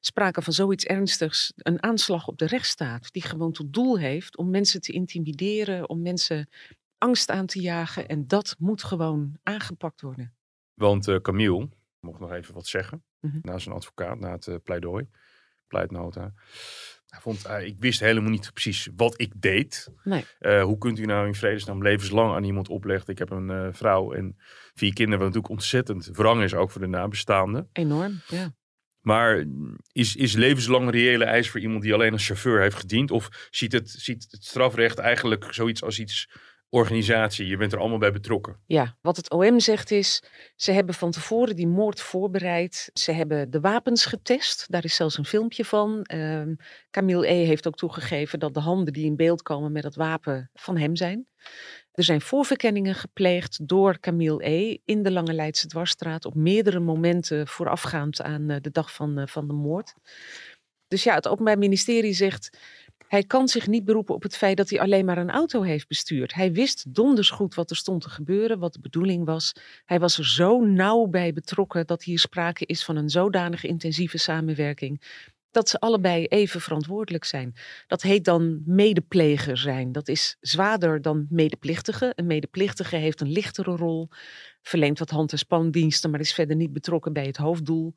sprake 0.00 0.42
van 0.42 0.52
zoiets 0.52 0.84
ernstigs, 0.84 1.52
een 1.56 1.82
aanslag 1.82 2.28
op 2.28 2.38
de 2.38 2.46
rechtsstaat, 2.46 3.12
die 3.12 3.22
gewoon 3.22 3.52
tot 3.52 3.72
doel 3.72 3.98
heeft 3.98 4.36
om 4.36 4.50
mensen 4.50 4.80
te 4.80 4.92
intimideren, 4.92 5.88
om 5.88 6.02
mensen 6.02 6.48
angst 6.98 7.30
aan 7.30 7.46
te 7.46 7.60
jagen. 7.60 8.08
En 8.08 8.26
dat 8.26 8.56
moet 8.58 8.82
gewoon 8.82 9.38
aangepakt 9.42 10.00
worden. 10.00 10.36
Want 10.74 11.08
eh, 11.08 11.16
Camille 11.16 11.68
mocht 12.00 12.20
nog 12.20 12.32
even 12.32 12.54
wat 12.54 12.66
zeggen 12.66 13.02
Mhm. 13.20 13.38
na 13.42 13.58
zijn 13.58 13.74
advocaat, 13.74 14.18
na 14.18 14.30
het 14.32 14.46
eh, 14.46 14.54
pleidooi, 14.64 15.08
pleitnota. 15.66 16.32
Hij 17.06 17.20
vond, 17.20 17.44
eh, 17.44 17.66
ik 17.66 17.76
wist 17.78 18.00
helemaal 18.00 18.30
niet 18.30 18.50
precies 18.52 18.88
wat 18.96 19.20
ik 19.20 19.32
deed. 19.36 19.88
Nee. 20.04 20.24
Hoe 20.62 20.78
kunt 20.78 20.98
u 20.98 21.04
nou 21.04 21.26
in 21.26 21.34
vredesnaam 21.34 21.82
levenslang 21.82 22.34
aan 22.34 22.44
iemand 22.44 22.68
opleggen? 22.68 23.08
Ik 23.12 23.18
heb 23.18 23.30
een 23.30 23.74
vrouw 23.74 24.12
en 24.12 24.36
vier 24.74 24.92
kinderen, 24.92 25.18
wat 25.18 25.26
natuurlijk 25.26 25.52
ontzettend 25.52 26.06
wrang 26.06 26.42
is, 26.42 26.54
ook 26.54 26.70
voor 26.70 26.80
de 26.80 26.86
nabestaanden. 26.86 27.68
Enorm, 27.72 28.20
ja. 28.26 28.54
Maar 29.00 29.44
is, 29.92 30.16
is 30.16 30.34
levenslang 30.34 30.84
een 30.84 30.90
reële 30.90 31.24
eis 31.24 31.50
voor 31.50 31.60
iemand 31.60 31.82
die 31.82 31.94
alleen 31.94 32.12
als 32.12 32.26
chauffeur 32.26 32.60
heeft 32.60 32.76
gediend? 32.76 33.10
Of 33.10 33.48
ziet 33.50 33.72
het, 33.72 33.90
ziet 33.90 34.26
het 34.30 34.44
strafrecht 34.44 34.98
eigenlijk 34.98 35.54
zoiets 35.54 35.82
als 35.82 35.98
iets 35.98 36.30
organisatie? 36.70 37.46
Je 37.46 37.56
bent 37.56 37.72
er 37.72 37.78
allemaal 37.78 37.98
bij 37.98 38.12
betrokken. 38.12 38.60
Ja, 38.66 38.96
wat 39.00 39.16
het 39.16 39.30
OM 39.30 39.60
zegt 39.60 39.90
is, 39.90 40.22
ze 40.56 40.72
hebben 40.72 40.94
van 40.94 41.10
tevoren 41.10 41.56
die 41.56 41.66
moord 41.66 42.00
voorbereid. 42.00 42.90
Ze 42.92 43.12
hebben 43.12 43.50
de 43.50 43.60
wapens 43.60 44.04
getest. 44.04 44.64
Daar 44.70 44.84
is 44.84 44.94
zelfs 44.94 45.18
een 45.18 45.24
filmpje 45.24 45.64
van. 45.64 46.02
Ehm 46.02 46.54
Camille 46.90 47.30
E. 47.30 47.44
heeft 47.44 47.66
ook 47.66 47.76
toegegeven 47.76 48.38
dat 48.38 48.54
de 48.54 48.60
handen 48.60 48.92
die 48.92 49.04
in 49.04 49.16
beeld 49.16 49.42
komen 49.42 49.72
met 49.72 49.84
het 49.84 49.96
wapen 49.96 50.50
van 50.54 50.76
hem 50.76 50.96
zijn. 50.96 51.26
Er 51.92 52.04
zijn 52.04 52.20
voorverkenningen 52.20 52.94
gepleegd 52.94 53.68
door 53.68 54.00
Camille 54.00 54.48
E. 54.48 54.78
in 54.84 55.02
de 55.02 55.10
Lange 55.10 55.32
Leidse 55.32 55.66
Dwarsstraat 55.66 56.24
op 56.24 56.34
meerdere 56.34 56.80
momenten 56.80 57.48
voorafgaand 57.48 58.22
aan 58.22 58.50
eh, 58.50 58.56
de 58.60 58.70
dag 58.70 58.94
van, 58.94 59.18
eh, 59.18 59.26
van 59.26 59.46
de 59.46 59.52
moord. 59.52 59.94
Dus 60.88 61.02
ja, 61.02 61.14
het 61.14 61.28
Openbaar 61.28 61.58
Ministerie 61.58 62.12
zegt, 62.12 62.58
hij 63.06 63.24
kan 63.24 63.48
zich 63.48 63.66
niet 63.66 63.84
beroepen 63.84 64.14
op 64.14 64.22
het 64.22 64.36
feit 64.36 64.56
dat 64.56 64.70
hij 64.70 64.80
alleen 64.80 65.04
maar 65.04 65.18
een 65.18 65.30
auto 65.30 65.62
heeft 65.62 65.88
bestuurd. 65.88 66.34
Hij 66.34 66.52
wist 66.52 66.94
donders 66.94 67.30
goed 67.30 67.54
wat 67.54 67.70
er 67.70 67.76
stond 67.76 68.02
te 68.02 68.10
gebeuren, 68.10 68.58
wat 68.58 68.72
de 68.72 68.80
bedoeling 68.80 69.24
was. 69.24 69.52
Hij 69.84 70.00
was 70.00 70.18
er 70.18 70.26
zo 70.26 70.60
nauw 70.60 71.06
bij 71.06 71.32
betrokken 71.32 71.86
dat 71.86 72.02
hier 72.02 72.18
sprake 72.18 72.66
is 72.66 72.84
van 72.84 72.96
een 72.96 73.10
zodanig 73.10 73.64
intensieve 73.64 74.18
samenwerking. 74.18 75.26
Dat 75.50 75.68
ze 75.68 75.80
allebei 75.80 76.24
even 76.24 76.60
verantwoordelijk 76.60 77.24
zijn. 77.24 77.54
Dat 77.86 78.02
heet 78.02 78.24
dan 78.24 78.62
medepleger 78.64 79.56
zijn. 79.56 79.92
Dat 79.92 80.08
is 80.08 80.36
zwaarder 80.40 81.02
dan 81.02 81.26
medeplichtige. 81.30 82.12
Een 82.14 82.26
medeplichtige 82.26 82.96
heeft 82.96 83.20
een 83.20 83.32
lichtere 83.32 83.76
rol, 83.76 84.08
verleent 84.62 84.98
wat 84.98 85.10
hand- 85.10 85.32
en 85.32 85.38
spandiensten, 85.38 86.10
maar 86.10 86.20
is 86.20 86.34
verder 86.34 86.56
niet 86.56 86.72
betrokken 86.72 87.12
bij 87.12 87.26
het 87.26 87.36
hoofddoel. 87.36 87.94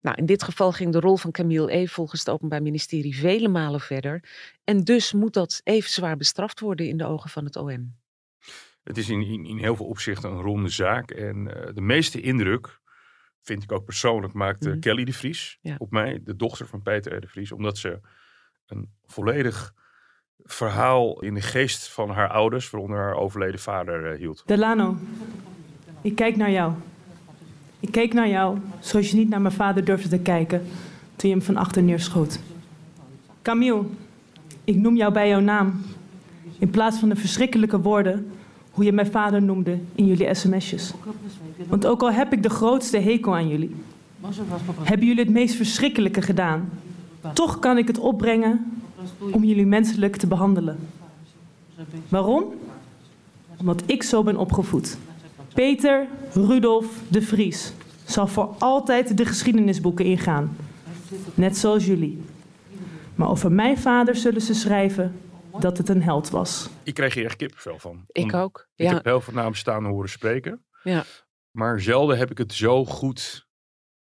Nou, 0.00 0.16
in 0.16 0.26
dit 0.26 0.42
geval 0.42 0.72
ging 0.72 0.92
de 0.92 1.00
rol 1.00 1.16
van 1.16 1.30
Camille 1.30 1.72
E. 1.76 1.86
volgens 1.86 2.20
het 2.20 2.30
Openbaar 2.30 2.62
Ministerie 2.62 3.16
vele 3.16 3.48
malen 3.48 3.80
verder. 3.80 4.24
En 4.64 4.84
dus 4.84 5.12
moet 5.12 5.32
dat 5.34 5.60
even 5.64 5.90
zwaar 5.90 6.16
bestraft 6.16 6.60
worden 6.60 6.88
in 6.88 6.96
de 6.96 7.06
ogen 7.06 7.30
van 7.30 7.44
het 7.44 7.56
OM. 7.56 7.96
Het 8.82 8.98
is 8.98 9.08
in, 9.08 9.22
in, 9.22 9.44
in 9.46 9.58
heel 9.58 9.76
veel 9.76 9.86
opzichten 9.86 10.30
een 10.30 10.40
ronde 10.40 10.68
zaak. 10.68 11.10
En 11.10 11.54
eh, 11.66 11.74
de 11.74 11.80
meeste 11.80 12.20
indruk, 12.20 12.80
vind 13.42 13.62
ik 13.62 13.72
ook 13.72 13.84
persoonlijk, 13.84 14.32
maakte 14.32 14.68
Mhm. 14.68 14.78
Kelly 14.78 15.04
de 15.04 15.12
Vries 15.12 15.58
Ja. 15.60 15.74
op 15.78 15.90
mij. 15.90 16.20
De 16.24 16.36
dochter 16.36 16.66
van 16.66 16.82
Peter 16.82 17.14
R. 17.16 17.20
de 17.20 17.28
Vries. 17.28 17.52
Omdat 17.52 17.78
ze 17.78 18.00
een 18.66 18.90
volledig 19.06 19.74
verhaal 20.44 21.20
in 21.20 21.34
de 21.34 21.40
geest 21.40 21.88
van 21.88 22.10
haar 22.10 22.28
ouders, 22.28 22.70
waaronder 22.70 22.98
haar 22.98 23.14
overleden 23.14 23.60
vader, 23.60 24.12
eh, 24.12 24.18
hield. 24.18 24.42
Delano, 24.46 24.96
ik 26.02 26.14
kijk 26.14 26.36
naar 26.36 26.50
jou. 26.50 26.72
Ik 27.80 27.92
keek 27.92 28.12
naar 28.12 28.28
jou 28.28 28.58
zoals 28.80 29.10
je 29.10 29.16
niet 29.16 29.28
naar 29.28 29.40
mijn 29.40 29.54
vader 29.54 29.84
durfde 29.84 30.08
te 30.08 30.18
kijken 30.18 30.62
toen 31.16 31.30
je 31.30 31.36
hem 31.36 31.44
van 31.44 31.56
achter 31.56 31.82
neerschoot. 31.82 32.40
Camille, 33.42 33.82
ik 34.64 34.76
noem 34.76 34.96
jou 34.96 35.12
bij 35.12 35.28
jouw 35.28 35.40
naam. 35.40 35.80
In 36.58 36.70
plaats 36.70 36.98
van 36.98 37.08
de 37.08 37.16
verschrikkelijke 37.16 37.80
woorden 37.80 38.26
hoe 38.70 38.84
je 38.84 38.92
mijn 38.92 39.10
vader 39.10 39.42
noemde 39.42 39.78
in 39.94 40.06
jullie 40.06 40.34
sms'jes. 40.34 40.92
Want 41.68 41.86
ook 41.86 42.02
al 42.02 42.12
heb 42.12 42.32
ik 42.32 42.42
de 42.42 42.50
grootste 42.50 42.98
hekel 42.98 43.34
aan 43.34 43.48
jullie, 43.48 43.74
hebben 44.82 45.06
jullie 45.06 45.24
het 45.24 45.32
meest 45.32 45.54
verschrikkelijke 45.54 46.22
gedaan. 46.22 46.68
Toch 47.32 47.58
kan 47.58 47.78
ik 47.78 47.86
het 47.86 47.98
opbrengen 47.98 48.72
om 49.30 49.44
jullie 49.44 49.66
menselijk 49.66 50.16
te 50.16 50.26
behandelen. 50.26 50.78
Waarom? 52.08 52.44
Omdat 53.56 53.82
ik 53.86 54.02
zo 54.02 54.22
ben 54.22 54.36
opgevoed. 54.36 54.98
Peter 55.54 56.06
Rudolf 56.34 56.86
de 57.08 57.22
Vries 57.22 57.72
zal 58.04 58.26
voor 58.26 58.54
altijd 58.58 59.16
de 59.16 59.24
geschiedenisboeken 59.24 60.04
ingaan. 60.04 60.56
Net 61.34 61.56
zoals 61.56 61.86
jullie. 61.86 62.22
Maar 63.14 63.28
over 63.28 63.52
mijn 63.52 63.78
vader 63.78 64.16
zullen 64.16 64.40
ze 64.40 64.54
schrijven 64.54 65.20
dat 65.58 65.78
het 65.78 65.88
een 65.88 66.02
held 66.02 66.30
was. 66.30 66.68
Ik 66.82 66.94
kreeg 66.94 67.14
hier 67.14 67.24
echt 67.24 67.36
kippenvel 67.36 67.78
van. 67.78 68.04
Ik 68.08 68.34
ook. 68.34 68.68
Ik 68.76 68.88
heb 68.88 69.04
heel 69.04 69.20
veel 69.20 69.34
nabestaanden 69.34 69.92
horen 69.92 70.08
spreken. 70.10 70.64
ja. 70.82 71.04
Maar 71.50 71.80
zelden 71.80 72.18
heb 72.18 72.30
ik 72.30 72.38
het 72.38 72.52
zo 72.52 72.84
goed, 72.84 73.46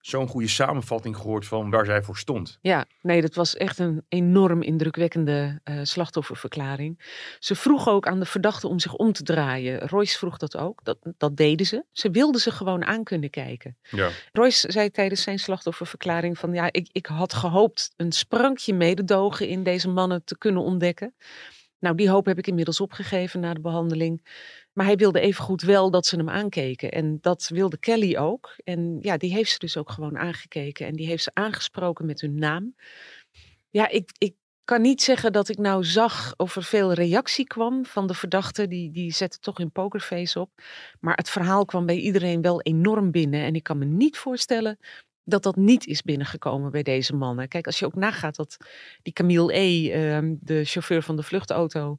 zo'n 0.01 0.29
goede 0.29 0.49
samenvatting 0.49 1.17
gehoord 1.17 1.47
van 1.47 1.71
waar 1.71 1.85
zij 1.85 2.03
voor 2.03 2.17
stond. 2.17 2.59
Ja, 2.61 2.87
nee, 3.03 3.21
dat 3.21 3.35
was 3.35 3.57
echt 3.57 3.79
een 3.79 4.05
enorm 4.09 4.63
indrukwekkende 4.63 5.61
uh, 5.65 5.81
slachtofferverklaring. 5.83 7.01
Ze 7.39 7.55
vroeg 7.55 7.89
ook 7.89 8.07
aan 8.07 8.19
de 8.19 8.27
verdachte 8.27 8.69
om 8.69 8.79
zich 8.79 8.95
om 8.95 9.13
te 9.13 9.23
draaien. 9.23 9.89
Royce 9.89 10.19
vroeg 10.19 10.37
dat 10.37 10.57
ook. 10.57 10.85
Dat, 10.85 10.99
dat 11.17 11.37
deden 11.37 11.67
ze. 11.67 11.85
Ze 11.93 12.11
wilden 12.11 12.41
ze 12.41 12.51
gewoon 12.51 12.85
aan 12.85 13.05
kunnen 13.05 13.31
kijken. 13.31 13.77
Ja. 13.91 14.09
Royce 14.33 14.73
zei 14.73 14.91
tijdens 14.91 15.23
zijn 15.23 15.39
slachtofferverklaring 15.39 16.39
van 16.39 16.53
ja, 16.53 16.69
ik, 16.73 16.89
ik 16.93 17.07
had 17.07 17.35
gehoopt 17.35 17.93
een 17.97 18.13
sprankje 18.13 18.75
mededogen 18.75 19.49
in 19.49 19.63
deze 19.63 19.89
mannen 19.89 20.25
te 20.25 20.39
kunnen 20.39 20.63
ontdekken. 20.63 21.15
Nou, 21.79 21.97
die 21.97 22.11
hoop 22.11 22.27
heb 22.27 22.39
ik 22.39 22.47
inmiddels 22.47 22.81
opgegeven 22.81 23.41
na 23.41 23.55
de 23.55 23.61
behandeling. 23.61 24.27
Maar 24.81 24.89
hij 24.89 24.99
wilde 24.99 25.21
evengoed 25.21 25.63
wel 25.63 25.91
dat 25.91 26.07
ze 26.07 26.17
hem 26.17 26.29
aankeken. 26.29 26.91
En 26.91 27.19
dat 27.21 27.49
wilde 27.49 27.79
Kelly 27.79 28.17
ook. 28.17 28.57
En 28.65 28.99
ja, 29.01 29.17
die 29.17 29.33
heeft 29.33 29.51
ze 29.51 29.59
dus 29.59 29.77
ook 29.77 29.91
gewoon 29.91 30.19
aangekeken. 30.19 30.87
En 30.87 30.97
die 30.97 31.07
heeft 31.07 31.23
ze 31.23 31.31
aangesproken 31.35 32.07
met 32.07 32.21
hun 32.21 32.35
naam. 32.35 32.75
Ja, 33.71 33.89
ik, 33.89 34.11
ik 34.19 34.35
kan 34.65 34.81
niet 34.81 35.03
zeggen 35.03 35.33
dat 35.33 35.49
ik 35.49 35.59
nou 35.59 35.85
zag 35.85 36.35
of 36.37 36.57
er 36.57 36.65
veel 36.65 36.93
reactie 36.93 37.47
kwam 37.47 37.85
van 37.85 38.07
de 38.07 38.15
verdachte. 38.15 38.69
Die, 38.69 38.91
die 38.91 39.13
zette 39.13 39.39
toch 39.39 39.59
een 39.59 39.73
pokerface 39.73 40.41
op. 40.41 40.51
Maar 41.01 41.17
het 41.17 41.31
verhaal 41.31 41.65
kwam 41.65 41.87
bij 41.87 41.99
iedereen 41.99 42.43
wel 42.43 42.61
enorm 42.61 43.11
binnen. 43.11 43.41
En 43.41 43.55
ik 43.55 43.63
kan 43.63 43.79
me 43.79 43.85
niet 43.85 44.19
voorstellen 44.19 44.79
dat 45.31 45.43
dat 45.43 45.57
niet 45.57 45.87
is 45.87 46.03
binnengekomen 46.03 46.71
bij 46.71 46.83
deze 46.83 47.15
mannen. 47.15 47.49
Kijk, 47.49 47.67
als 47.67 47.79
je 47.79 47.87
ook 47.87 47.95
nagaat 47.95 48.37
dat 48.37 48.57
die 49.03 49.13
Camille 49.13 49.57
E., 49.57 49.91
ehm, 49.91 50.35
de 50.41 50.65
chauffeur 50.65 51.03
van 51.03 51.17
de 51.17 51.23
vluchtauto, 51.23 51.97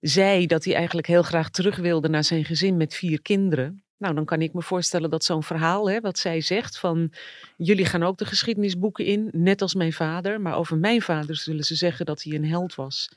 zei 0.00 0.46
dat 0.46 0.64
hij 0.64 0.74
eigenlijk 0.74 1.06
heel 1.06 1.22
graag 1.22 1.50
terug 1.50 1.76
wilde 1.76 2.08
naar 2.08 2.24
zijn 2.24 2.44
gezin 2.44 2.76
met 2.76 2.94
vier 2.94 3.22
kinderen. 3.22 3.84
Nou, 3.98 4.14
dan 4.14 4.24
kan 4.24 4.42
ik 4.42 4.52
me 4.52 4.62
voorstellen 4.62 5.10
dat 5.10 5.24
zo'n 5.24 5.42
verhaal, 5.42 5.90
hè, 5.90 6.00
wat 6.00 6.18
zij 6.18 6.40
zegt, 6.40 6.78
van 6.78 7.12
jullie 7.56 7.84
gaan 7.84 8.02
ook 8.02 8.18
de 8.18 8.24
geschiedenisboeken 8.24 9.04
in, 9.04 9.28
net 9.32 9.62
als 9.62 9.74
mijn 9.74 9.92
vader. 9.92 10.40
Maar 10.40 10.56
over 10.56 10.78
mijn 10.78 11.02
vader 11.02 11.36
zullen 11.36 11.64
ze 11.64 11.74
zeggen 11.74 12.06
dat 12.06 12.22
hij 12.22 12.32
een 12.34 12.46
held 12.46 12.74
was. 12.74 13.08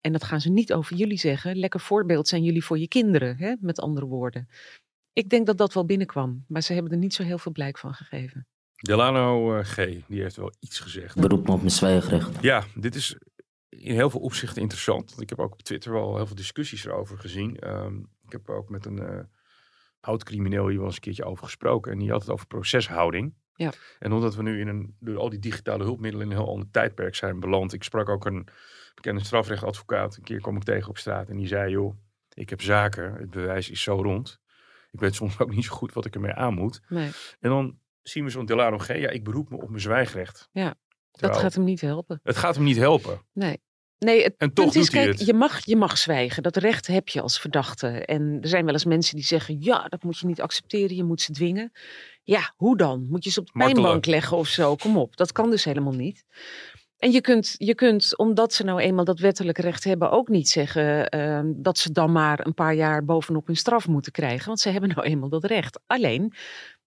En 0.00 0.12
dat 0.12 0.24
gaan 0.24 0.40
ze 0.40 0.50
niet 0.50 0.72
over 0.72 0.96
jullie 0.96 1.18
zeggen. 1.18 1.56
Lekker 1.56 1.80
voorbeeld 1.80 2.28
zijn 2.28 2.42
jullie 2.42 2.64
voor 2.64 2.78
je 2.78 2.88
kinderen, 2.88 3.36
hè, 3.36 3.54
met 3.60 3.80
andere 3.80 4.06
woorden. 4.06 4.48
Ik 5.12 5.28
denk 5.28 5.46
dat 5.46 5.58
dat 5.58 5.74
wel 5.74 5.84
binnenkwam, 5.84 6.44
maar 6.48 6.62
ze 6.62 6.72
hebben 6.72 6.92
er 6.92 6.98
niet 6.98 7.14
zo 7.14 7.22
heel 7.22 7.38
veel 7.38 7.52
blijk 7.52 7.78
van 7.78 7.94
gegeven. 7.94 8.46
Delano 8.78 9.56
uh, 9.56 9.64
G, 9.64 9.74
die 10.06 10.22
heeft 10.22 10.36
wel 10.36 10.52
iets 10.60 10.80
gezegd. 10.80 11.20
Beroep 11.20 11.46
me 11.46 11.52
op 11.52 11.58
mijn 11.58 11.70
zwijgrecht. 11.70 12.42
Ja, 12.42 12.64
dit 12.74 12.94
is 12.94 13.16
in 13.68 13.94
heel 13.94 14.10
veel 14.10 14.20
opzichten 14.20 14.62
interessant. 14.62 15.20
Ik 15.20 15.28
heb 15.28 15.38
ook 15.38 15.52
op 15.52 15.62
Twitter 15.62 15.92
wel 15.92 16.16
heel 16.16 16.26
veel 16.26 16.36
discussies 16.36 16.84
erover 16.84 17.18
gezien. 17.18 17.68
Um, 17.68 18.08
ik 18.24 18.32
heb 18.32 18.50
ook 18.50 18.68
met 18.68 18.86
een 18.86 19.02
uh, 19.02 19.20
oud-crimineel 20.00 20.68
hier 20.68 20.76
wel 20.76 20.86
eens 20.86 20.94
een 20.94 21.00
keertje 21.00 21.24
over 21.24 21.44
gesproken. 21.44 21.92
En 21.92 21.98
die 21.98 22.10
had 22.10 22.20
het 22.20 22.30
over 22.30 22.46
proceshouding. 22.46 23.34
Ja. 23.54 23.72
En 23.98 24.12
omdat 24.12 24.34
we 24.34 24.42
nu 24.42 24.60
in 24.60 24.68
een, 24.68 24.96
door 25.00 25.18
al 25.18 25.28
die 25.28 25.38
digitale 25.38 25.84
hulpmiddelen 25.84 26.26
in 26.26 26.32
een 26.32 26.38
heel 26.38 26.52
ander 26.52 26.70
tijdperk 26.70 27.14
zijn 27.14 27.40
beland. 27.40 27.72
Ik 27.72 27.82
sprak 27.82 28.08
ook 28.08 28.26
een 28.26 28.48
bekende 28.94 29.24
strafrechtadvocaat. 29.24 30.16
Een 30.16 30.22
keer 30.22 30.40
kwam 30.40 30.56
ik 30.56 30.62
tegen 30.62 30.88
op 30.88 30.98
straat 30.98 31.28
en 31.28 31.36
die 31.36 31.46
zei, 31.46 31.70
joh, 31.70 31.96
ik 32.34 32.50
heb 32.50 32.62
zaken. 32.62 33.14
Het 33.14 33.30
bewijs 33.30 33.70
is 33.70 33.82
zo 33.82 34.02
rond. 34.02 34.40
Ik 34.90 35.00
weet 35.00 35.14
soms 35.14 35.38
ook 35.38 35.54
niet 35.54 35.64
zo 35.64 35.74
goed 35.74 35.92
wat 35.92 36.04
ik 36.04 36.14
ermee 36.14 36.32
aan 36.32 36.54
moet. 36.54 36.80
Nee. 36.88 37.10
En 37.40 37.50
dan 37.50 37.78
zien 38.02 38.24
we 38.24 38.30
zo'n 38.30 38.46
Delano 38.46 38.78
G. 38.78 38.86
Ja, 38.86 39.10
ik 39.10 39.24
beroep 39.24 39.50
me 39.50 39.56
op 39.56 39.68
mijn 39.68 39.80
zwijgrecht. 39.80 40.48
Ja, 40.52 40.74
dat 41.10 41.36
gaat 41.36 41.54
hem 41.54 41.64
niet 41.64 41.80
helpen. 41.80 42.20
Het 42.22 42.36
gaat 42.36 42.54
hem 42.54 42.64
niet 42.64 42.76
helpen. 42.76 43.20
Nee. 43.32 43.60
Nee, 43.98 44.22
het 44.22 44.34
en 44.36 44.52
punt 44.52 44.74
is, 44.74 44.90
kijk, 44.90 45.18
je 45.18 45.34
mag, 45.34 45.64
je 45.64 45.76
mag 45.76 45.98
zwijgen. 45.98 46.42
Dat 46.42 46.56
recht 46.56 46.86
heb 46.86 47.08
je 47.08 47.20
als 47.20 47.40
verdachte. 47.40 47.88
En 47.88 48.38
er 48.40 48.48
zijn 48.48 48.64
wel 48.64 48.72
eens 48.72 48.84
mensen 48.84 49.16
die 49.16 49.24
zeggen, 49.24 49.56
ja, 49.60 49.84
dat 49.88 50.02
moet 50.02 50.18
je 50.18 50.26
niet 50.26 50.40
accepteren. 50.40 50.96
Je 50.96 51.04
moet 51.04 51.20
ze 51.20 51.32
dwingen. 51.32 51.72
Ja, 52.22 52.52
hoe 52.56 52.76
dan? 52.76 53.06
Moet 53.08 53.24
je 53.24 53.30
ze 53.30 53.40
op 53.40 53.46
de 53.46 53.52
Martelen. 53.54 53.82
pijnbank 53.82 54.06
leggen 54.06 54.36
of 54.36 54.48
zo? 54.48 54.76
Kom 54.76 54.96
op, 54.96 55.16
dat 55.16 55.32
kan 55.32 55.50
dus 55.50 55.64
helemaal 55.64 55.92
niet. 55.92 56.24
En 56.98 57.10
je 57.10 57.20
kunt, 57.20 57.54
je 57.58 57.74
kunt, 57.74 58.16
omdat 58.18 58.52
ze 58.52 58.64
nou 58.64 58.80
eenmaal 58.80 59.04
dat 59.04 59.18
wettelijk 59.18 59.58
recht 59.58 59.84
hebben, 59.84 60.10
ook 60.10 60.28
niet 60.28 60.48
zeggen 60.48 61.08
ehm, 61.08 61.52
dat 61.56 61.78
ze 61.78 61.92
dan 61.92 62.12
maar 62.12 62.46
een 62.46 62.54
paar 62.54 62.74
jaar 62.74 63.04
bovenop 63.04 63.46
hun 63.46 63.56
straf 63.56 63.88
moeten 63.88 64.12
krijgen. 64.12 64.46
Want 64.46 64.60
ze 64.60 64.70
hebben 64.70 64.90
nou 64.94 65.06
eenmaal 65.06 65.28
dat 65.28 65.44
recht. 65.44 65.80
Alleen, 65.86 66.34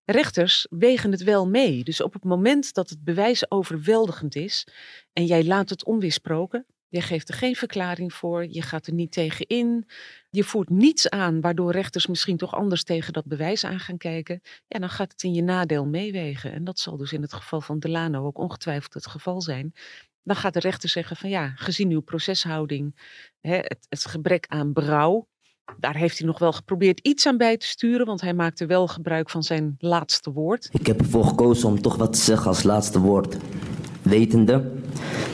rechters 0.05 0.67
wegen 0.69 1.11
het 1.11 1.23
wel 1.23 1.47
mee. 1.47 1.83
Dus 1.83 2.01
op 2.01 2.13
het 2.13 2.23
moment 2.23 2.73
dat 2.73 2.89
het 2.89 3.03
bewijs 3.03 3.51
overweldigend 3.51 4.35
is 4.35 4.67
en 5.13 5.25
jij 5.25 5.45
laat 5.45 5.69
het 5.69 5.85
onweersproken, 5.85 6.65
je 6.91 7.01
geeft 7.01 7.29
er 7.29 7.35
geen 7.35 7.55
verklaring 7.55 8.13
voor, 8.13 8.47
je 8.47 8.61
gaat 8.61 8.87
er 8.87 8.93
niet 8.93 9.11
tegen 9.11 9.47
in, 9.47 9.87
je 10.29 10.43
voert 10.43 10.69
niets 10.69 11.09
aan 11.09 11.41
waardoor 11.41 11.71
rechters 11.71 12.07
misschien 12.07 12.37
toch 12.37 12.53
anders 12.53 12.83
tegen 12.83 13.13
dat 13.13 13.25
bewijs 13.25 13.63
aan 13.63 13.79
gaan 13.79 13.97
kijken, 13.97 14.41
ja, 14.67 14.79
dan 14.79 14.89
gaat 14.89 15.11
het 15.11 15.23
in 15.23 15.33
je 15.33 15.43
nadeel 15.43 15.85
meewegen. 15.85 16.51
En 16.51 16.63
dat 16.63 16.79
zal 16.79 16.97
dus 16.97 17.13
in 17.13 17.21
het 17.21 17.33
geval 17.33 17.61
van 17.61 17.79
Delano 17.79 18.25
ook 18.25 18.37
ongetwijfeld 18.37 18.93
het 18.93 19.07
geval 19.07 19.41
zijn. 19.41 19.73
Dan 20.23 20.35
gaat 20.35 20.53
de 20.53 20.59
rechter 20.59 20.89
zeggen 20.89 21.15
van 21.15 21.29
ja, 21.29 21.53
gezien 21.55 21.91
uw 21.91 22.01
proceshouding, 22.01 22.95
hè, 23.39 23.55
het, 23.55 23.85
het 23.89 24.05
gebrek 24.05 24.45
aan 24.47 24.73
berouw, 24.73 25.27
daar 25.79 25.95
heeft 25.95 26.17
hij 26.17 26.27
nog 26.27 26.39
wel 26.39 26.51
geprobeerd 26.51 26.99
iets 26.99 27.25
aan 27.25 27.37
bij 27.37 27.57
te 27.57 27.65
sturen, 27.65 28.05
want 28.05 28.21
hij 28.21 28.33
maakte 28.33 28.65
wel 28.65 28.87
gebruik 28.87 29.29
van 29.29 29.43
zijn 29.43 29.75
laatste 29.79 30.31
woord. 30.31 30.69
Ik 30.71 30.87
heb 30.87 30.99
ervoor 30.99 31.25
gekozen 31.25 31.67
om 31.69 31.81
toch 31.81 31.95
wat 31.95 32.13
te 32.13 32.19
zeggen 32.19 32.47
als 32.47 32.63
laatste 32.63 32.99
woord. 32.99 33.37
Wetende 34.01 34.71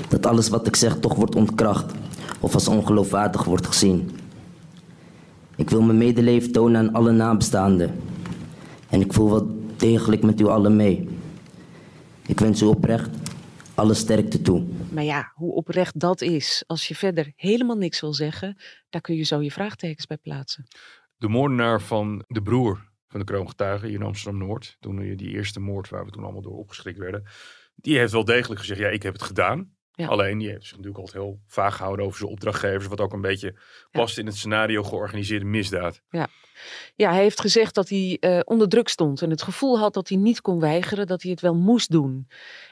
dat 0.09 0.25
alles 0.25 0.49
wat 0.49 0.67
ik 0.67 0.75
zeg 0.75 0.99
toch 0.99 1.15
wordt 1.15 1.35
ontkracht 1.35 1.93
of 2.39 2.53
als 2.53 2.67
ongeloofwaardig 2.67 3.43
wordt 3.43 3.67
gezien. 3.67 4.09
Ik 5.55 5.69
wil 5.69 5.81
mijn 5.81 5.97
medeleven 5.97 6.51
tonen 6.51 6.79
aan 6.79 6.93
alle 6.93 7.11
nabestaanden. 7.11 7.95
En 8.89 9.01
ik 9.01 9.13
voel 9.13 9.29
wel 9.29 9.47
degelijk 9.77 10.23
met 10.23 10.41
u 10.41 10.45
allen 10.45 10.75
mee. 10.75 11.09
Ik 12.25 12.39
wens 12.39 12.61
u 12.61 12.65
oprecht 12.65 13.09
alle 13.77 13.93
sterkte 13.93 14.41
toe. 14.41 14.67
Maar 14.91 15.03
ja, 15.03 15.31
hoe 15.33 15.53
oprecht 15.53 15.99
dat 15.99 16.21
is, 16.21 16.63
als 16.67 16.87
je 16.87 16.95
verder 16.95 17.31
helemaal 17.35 17.77
niks 17.77 18.01
wil 18.01 18.13
zeggen, 18.13 18.57
daar 18.89 19.01
kun 19.01 19.15
je 19.15 19.23
zo 19.23 19.41
je 19.41 19.51
vraagtekens 19.51 20.05
bij 20.05 20.17
plaatsen. 20.17 20.67
De 21.17 21.27
moordenaar 21.27 21.81
van 21.81 22.23
de 22.27 22.41
broer 22.41 22.89
van 23.07 23.19
de 23.19 23.25
kroongetuige 23.25 23.85
hier 23.85 23.95
in 23.95 24.03
Amsterdam-Noord, 24.03 24.77
toen 24.79 25.15
die 25.15 25.29
eerste 25.29 25.59
moord 25.59 25.89
waar 25.89 26.05
we 26.05 26.11
toen 26.11 26.23
allemaal 26.23 26.41
door 26.41 26.57
opgeschrikt 26.57 26.97
werden, 26.97 27.23
die 27.75 27.97
heeft 27.97 28.11
wel 28.11 28.25
degelijk 28.25 28.59
gezegd, 28.59 28.79
ja, 28.79 28.87
ik 28.87 29.03
heb 29.03 29.13
het 29.13 29.23
gedaan. 29.23 29.75
Ja. 29.91 30.07
Alleen 30.07 30.37
die 30.37 30.49
heeft 30.49 30.65
zich 30.65 30.77
natuurlijk 30.77 30.97
altijd 30.97 31.23
heel 31.23 31.41
vaag 31.47 31.75
gehouden 31.75 32.05
over 32.05 32.17
zijn 32.17 32.31
opdrachtgevers, 32.31 32.87
wat 32.87 33.01
ook 33.01 33.13
een 33.13 33.21
beetje 33.21 33.59
past 33.91 34.17
in 34.17 34.25
het 34.25 34.35
scenario 34.35 34.83
georganiseerde 34.83 35.45
misdaad. 35.45 36.01
Ja. 36.09 36.27
Ja, 36.95 37.11
hij 37.11 37.21
heeft 37.21 37.41
gezegd 37.41 37.75
dat 37.75 37.89
hij 37.89 38.17
eh, 38.19 38.39
onder 38.43 38.69
druk 38.69 38.87
stond 38.87 39.21
en 39.21 39.29
het 39.29 39.41
gevoel 39.41 39.79
had 39.79 39.93
dat 39.93 40.09
hij 40.09 40.17
niet 40.17 40.41
kon 40.41 40.59
weigeren, 40.59 41.07
dat 41.07 41.21
hij 41.21 41.31
het 41.31 41.41
wel 41.41 41.55
moest 41.55 41.91
doen. 41.91 42.27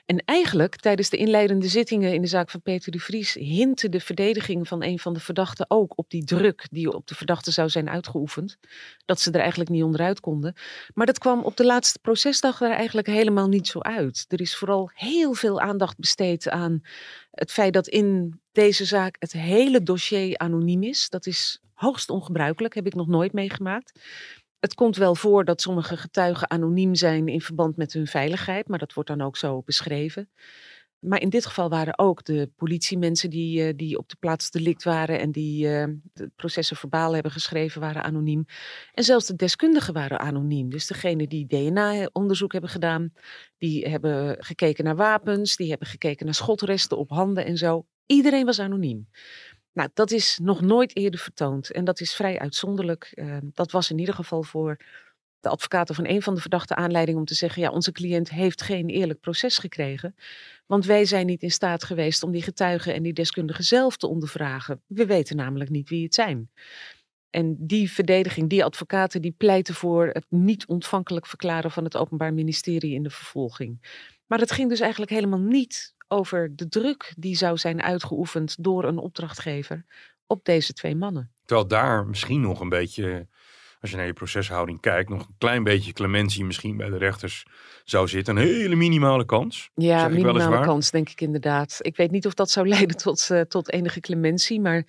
En 0.06 0.24
eigenlijk, 0.26 0.76
tijdens 0.76 1.10
de 1.10 1.18
inleidende 1.18 1.68
zittingen 1.68 2.14
in 2.14 2.22
de 2.22 2.28
zaak 2.28 2.50
van 2.50 2.62
Peter 2.62 2.92
de 2.92 3.00
Vries, 3.00 3.34
hintte 3.34 3.90
de 3.90 4.00
verdediging 4.00 4.68
van 4.68 4.84
een 4.84 5.00
van 5.00 5.14
de 5.14 5.20
verdachten 5.20 5.66
ook 5.70 5.94
op 5.98 6.10
die 6.10 6.24
druk 6.24 6.68
die 6.72 6.94
op 6.94 7.08
de 7.08 7.16
verdachte 7.16 7.52
zou 7.52 7.70
zijn 7.70 7.90
uitgeoefend. 7.90 8.58
Dat 9.06 9.20
ze 9.20 9.32
er 9.32 9.40
eigenlijk 9.40 9.70
niet 9.70 9.84
onderuit 9.84 10.20
konden. 10.20 10.56
Maar 10.94 11.06
dat 11.06 11.20
kwam 11.20 11.44
op 11.44 11.58
de 11.58 11.66
laatste 11.66 12.00
procesdag 12.00 12.62
er 12.62 12.72
eigenlijk 12.72 13.08
helemaal 13.08 13.48
niet 13.48 13.68
zo 13.68 13.80
uit. 13.80 14.26
Er 14.28 14.42
is 14.42 14.56
vooral 14.56 14.90
heel 14.94 15.34
veel 15.34 15.62
aandacht 15.62 15.98
besteed 15.98 16.50
aan 16.50 16.82
het 17.32 17.52
feit 17.52 17.74
dat 17.74 17.88
in 17.88 18.40
deze 18.52 18.86
zaak 18.86 19.16
het 19.20 19.32
hele 19.32 19.84
dossier 19.84 20.38
anoniem 20.38 20.84
is. 20.84 21.10
Dat 21.10 21.26
is 21.26 21.60
hoogst 21.86 22.10
ongebruikelijk, 22.10 22.74
heb 22.74 22.86
ik 22.86 22.96
nog 22.96 23.08
nooit 23.08 23.34
meegemaakt. 23.34 24.00
Het 24.60 24.74
komt 24.74 24.98
wel 24.98 25.16
voor 25.16 25.46
dat 25.46 25.62
sommige 25.62 25.98
getuigen 25.98 26.50
anoniem 26.50 26.96
zijn 26.96 27.28
in 27.28 27.42
verband 27.42 27.78
met 27.78 27.94
hun 27.94 28.08
veiligheid, 28.08 28.68
maar 28.68 28.80
dat 28.80 28.94
wordt 28.94 29.10
dan 29.10 29.22
ook 29.22 29.38
zo 29.38 29.62
beschreven. 29.66 30.30
Maar 31.00 31.22
in 31.22 31.30
dit 31.30 31.46
geval 31.46 31.70
waren 31.70 31.98
ook 32.00 32.24
de 32.24 32.50
politiemensen 32.56 33.30
die, 33.30 33.68
eh, 33.68 33.74
die 33.76 33.98
op 33.98 34.10
de 34.10 34.16
plaats 34.20 34.52
delict 34.52 34.84
waren 34.84 35.20
en 35.20 35.32
die 35.32 35.68
eh, 35.68 35.88
de 36.14 36.32
processen 36.36 36.78
verbaal 36.78 37.14
hebben 37.14 37.32
geschreven, 37.32 37.82
waren 37.82 38.04
anoniem. 38.04 38.46
En 38.94 39.04
zelfs 39.04 39.28
de 39.28 39.36
deskundigen 39.36 39.94
waren 39.94 40.20
anoniem. 40.20 40.70
Dus 40.70 40.88
degene 40.88 41.28
die 41.28 41.48
DNA-onderzoek 41.48 42.52
hebben 42.52 42.70
gedaan, 42.70 43.14
die 43.58 43.90
hebben 43.90 44.36
gekeken 44.40 44.84
naar 44.84 44.96
wapens, 44.96 45.56
die 45.56 45.70
hebben 45.70 45.88
gekeken 45.88 46.26
naar 46.26 46.36
schotresten 46.36 46.98
op 46.98 47.10
handen 47.10 47.46
en 47.46 47.58
zo. 47.58 47.86
Iedereen 48.06 48.46
was 48.46 48.60
anoniem. 48.60 49.08
Nou, 49.76 49.90
dat 49.94 50.12
is 50.12 50.40
nog 50.42 50.62
nooit 50.62 50.96
eerder 50.96 51.20
vertoond 51.20 51.72
en 51.72 51.86
dat 51.86 52.00
is 52.00 52.14
vrij 52.14 52.40
uitzonderlijk. 52.40 53.12
Uh, 53.16 53.38
dat 53.42 53.72
was 53.72 53.92
in 53.92 54.00
ieder 54.00 54.16
geval 54.16 54.44
voor 54.44 54.78
de 55.40 55.50
advocaten 55.50 55.96
van 55.96 56.08
een 56.08 56.22
van 56.22 56.36
de 56.36 56.42
verdachten 56.42 56.78
aanleiding 56.78 57.18
om 57.18 57.26
te 57.26 57.34
zeggen: 57.34 57.62
ja, 57.62 57.70
onze 57.70 57.92
cliënt 57.92 58.30
heeft 58.30 58.62
geen 58.62 58.90
eerlijk 58.90 59.20
proces 59.20 59.58
gekregen. 59.58 60.16
Want 60.66 60.86
wij 60.86 61.06
zijn 61.06 61.26
niet 61.26 61.42
in 61.42 61.52
staat 61.52 61.84
geweest 61.84 62.24
om 62.24 62.32
die 62.32 62.42
getuigen 62.42 62.94
en 62.94 63.04
die 63.04 63.14
deskundigen 63.14 63.64
zelf 63.64 63.98
te 63.98 64.08
ondervragen. 64.08 64.82
We 64.88 65.06
weten 65.06 65.36
namelijk 65.36 65.70
niet 65.70 65.90
wie 65.90 66.04
het 66.04 66.14
zijn. 66.14 66.50
En 67.30 67.56
die 67.60 67.92
verdediging, 67.92 68.50
die 68.50 68.64
advocaten, 68.64 69.22
die 69.22 69.36
pleiten 69.38 69.74
voor 69.74 70.08
het 70.08 70.26
niet 70.30 70.68
ontvankelijk 70.68 71.26
verklaren 71.26 71.72
van 71.72 71.84
het 71.84 71.98
Openbaar 71.98 72.34
Ministerie 72.34 72.94
in 72.94 73.04
de 73.04 73.10
vervolging. 73.10 73.80
Maar 74.26 74.40
het 74.40 74.52
ging 74.52 74.70
dus 74.70 74.80
eigenlijk 74.80 75.12
helemaal 75.12 75.40
niet 75.40 75.96
over 76.08 76.56
de 76.56 76.68
druk 76.68 77.14
die 77.18 77.36
zou 77.36 77.58
zijn 77.58 77.82
uitgeoefend 77.82 78.64
door 78.64 78.84
een 78.84 78.98
opdrachtgever 78.98 79.86
op 80.28 80.46
deze 80.46 80.74
twee 80.74 80.96
mannen. 80.96 81.32
Terwijl 81.46 81.68
daar 81.68 82.06
misschien 82.06 82.42
nog 82.42 82.60
een 82.60 82.70
beetje 82.70 83.28
als 83.86 83.94
je 83.94 84.00
naar 84.00 84.10
je 84.10 84.20
proceshouding 84.20 84.82
kijkt, 84.82 85.10
nog 85.10 85.22
een 85.22 85.36
klein 85.38 85.64
beetje 85.64 85.94
clementie 85.94 86.46
misschien 86.46 86.78
bij 86.78 86.90
de 86.90 86.98
rechters 86.98 87.46
zou 87.84 88.08
zitten. 88.08 88.36
Een 88.36 88.44
hele 88.44 88.76
minimale 88.76 89.26
kans. 89.26 89.70
Ja, 89.76 90.08
minimale 90.08 90.66
kans, 90.66 90.92
denk 90.92 91.10
ik 91.10 91.22
inderdaad. 91.22 91.78
Ik 91.82 91.96
weet 91.96 92.12
niet 92.12 92.26
of 92.26 92.34
dat 92.34 92.50
zou 92.50 92.68
leiden 92.76 92.98
tot, 92.98 93.30
eh, 93.30 93.42
tot 93.42 93.72
enige 93.72 94.00
clementie. 94.00 94.62
Maar 94.62 94.86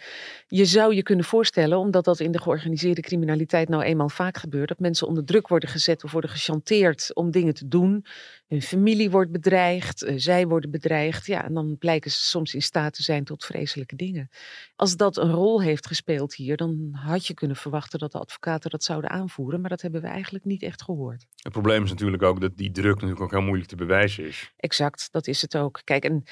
je 0.49 0.65
zou 0.65 0.95
je 0.95 1.03
kunnen 1.03 1.25
voorstellen, 1.25 1.79
omdat 1.79 2.05
dat 2.05 2.21
in 2.21 2.33
de 2.33 2.41
georganiseerde 2.41 3.01
criminaliteit 3.01 3.69
nou 3.69 3.83
eenmaal 3.83 4.09
vaak 4.09 4.37
gebeurt, 4.37 4.69
dat 4.69 4.79
mensen 4.79 5.07
onder 5.07 5.25
druk 5.25 5.49
worden 5.49 5.69
gezet 5.69 6.05
of 6.05 6.13
worden 6.13 6.31
gechanteerd 6.31 7.15
om 7.15 7.31
dingen 7.31 7.55
te 7.55 7.69
doen. 7.69 8.05
Hun 8.47 8.63
familie 8.63 9.11
wordt 9.11 9.33
bedreigd, 9.33 10.03
eh, 10.03 10.15
zij 10.17 10.47
worden 10.47 10.71
bedreigd. 10.71 11.27
Ja, 11.27 11.45
en 11.45 11.55
dan 11.55 11.77
blijken 11.79 12.11
ze 12.11 12.23
soms 12.23 12.55
in 12.55 12.63
staat 12.63 12.95
te 12.95 13.03
zijn 13.03 13.25
tot 13.25 13.45
vreselijke 13.45 13.97
dingen. 13.97 14.31
Als 14.77 14.97
dat 14.97 15.17
een 15.17 15.31
rol 15.31 15.63
heeft 15.63 15.87
gespeeld 15.87 16.35
hier, 16.35 16.57
dan 16.57 16.89
had 16.93 17.27
je 17.27 17.35
kunnen 17.35 17.57
verwachten 17.57 17.99
dat 17.99 18.13
de 18.13 18.19
advocaten 18.19 18.71
dat 18.71 18.85
zouden 18.87 19.11
aanvoeren. 19.11 19.61
Maar 19.61 19.71
dat 19.71 19.83
hebben 19.83 20.01
we 20.01 20.07
eigenlijk 20.07 20.45
niet 20.45 20.63
echt 20.63 20.83
gehoord. 20.83 21.27
Het 21.37 21.53
probleem 21.53 21.85
is 21.85 21.91
natuurlijk 21.91 22.23
ook 22.23 22.41
dat 22.41 22.57
die 22.57 22.71
druk 22.71 22.95
natuurlijk 22.95 23.21
ook 23.21 23.31
heel 23.31 23.41
moeilijk 23.41 23.69
te 23.69 23.77
bewijzen 23.77 24.27
is. 24.27 24.53
Exact, 24.57 25.09
dat 25.11 25.27
is 25.27 25.43
het 25.43 25.57
ook. 25.57 25.81
Kijk, 25.85 26.05
en 26.05 26.23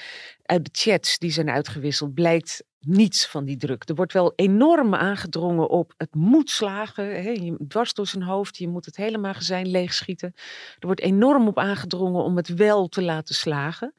uit 0.43 0.65
de 0.65 0.69
chats 0.73 1.17
die 1.17 1.31
zijn 1.31 1.49
uitgewisseld 1.49 2.13
blijkt 2.13 2.63
niets 2.79 3.27
van 3.27 3.45
die 3.45 3.57
druk. 3.57 3.89
Er 3.89 3.95
wordt 3.95 4.13
wel 4.13 4.33
enorm 4.35 4.95
aangedrongen 4.95 5.69
op 5.69 5.93
het 5.97 6.15
moet 6.15 6.49
slagen, 6.49 7.05
hè, 7.05 7.29
je, 7.29 7.65
dwars 7.67 7.93
door 7.93 8.07
zijn 8.07 8.23
hoofd, 8.23 8.57
je 8.57 8.67
moet 8.67 8.85
het 8.85 8.95
hele 8.95 9.17
magazijn 9.17 9.67
leegschieten. 9.67 10.33
Er 10.79 10.85
wordt 10.85 11.01
enorm 11.01 11.47
op 11.47 11.57
aangedrongen 11.57 12.23
om 12.23 12.35
het 12.35 12.47
wel 12.47 12.87
te 12.87 13.01
laten 13.01 13.35
slagen. 13.35 13.93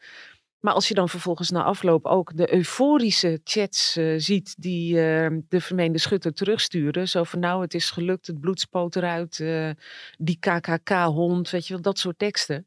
Maar 0.66 0.74
als 0.74 0.88
je 0.88 0.94
dan 0.94 1.09
vervolgens 1.09 1.50
na 1.50 1.62
afloop 1.62 2.07
ook 2.07 2.37
de 2.37 2.55
euforische 2.55 3.40
chats 3.44 3.96
eh, 3.96 4.14
ziet 4.16 4.55
die 4.59 5.00
eh, 5.00 5.37
de 5.48 5.61
vermeende 5.61 5.98
schutter 5.98 6.33
terugsturen. 6.33 7.09
Zo 7.09 7.24
van 7.24 7.38
nou, 7.38 7.62
het 7.62 7.74
is 7.74 7.90
gelukt, 7.90 8.26
het 8.26 8.40
bloed 8.40 8.61
spoot 8.61 8.96
eruit, 8.96 9.40
eh, 9.40 9.70
die 10.18 10.38
KKK-hond, 10.38 11.50
weet 11.50 11.66
je 11.66 11.72
wel, 11.72 11.83
dat 11.83 11.98
soort 11.98 12.18
teksten. 12.18 12.66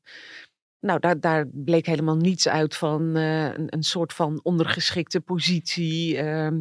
Nou, 0.81 0.99
daar, 0.99 1.19
daar 1.19 1.45
bleek 1.51 1.85
helemaal 1.85 2.15
niets 2.15 2.47
uit 2.47 2.75
van 2.75 3.15
eh, 3.15 3.43
een, 3.43 3.65
een 3.69 3.83
soort 3.83 4.13
van 4.13 4.39
ondergeschikte 4.43 5.21
positie. 5.21 6.17
ehm, 6.17 6.57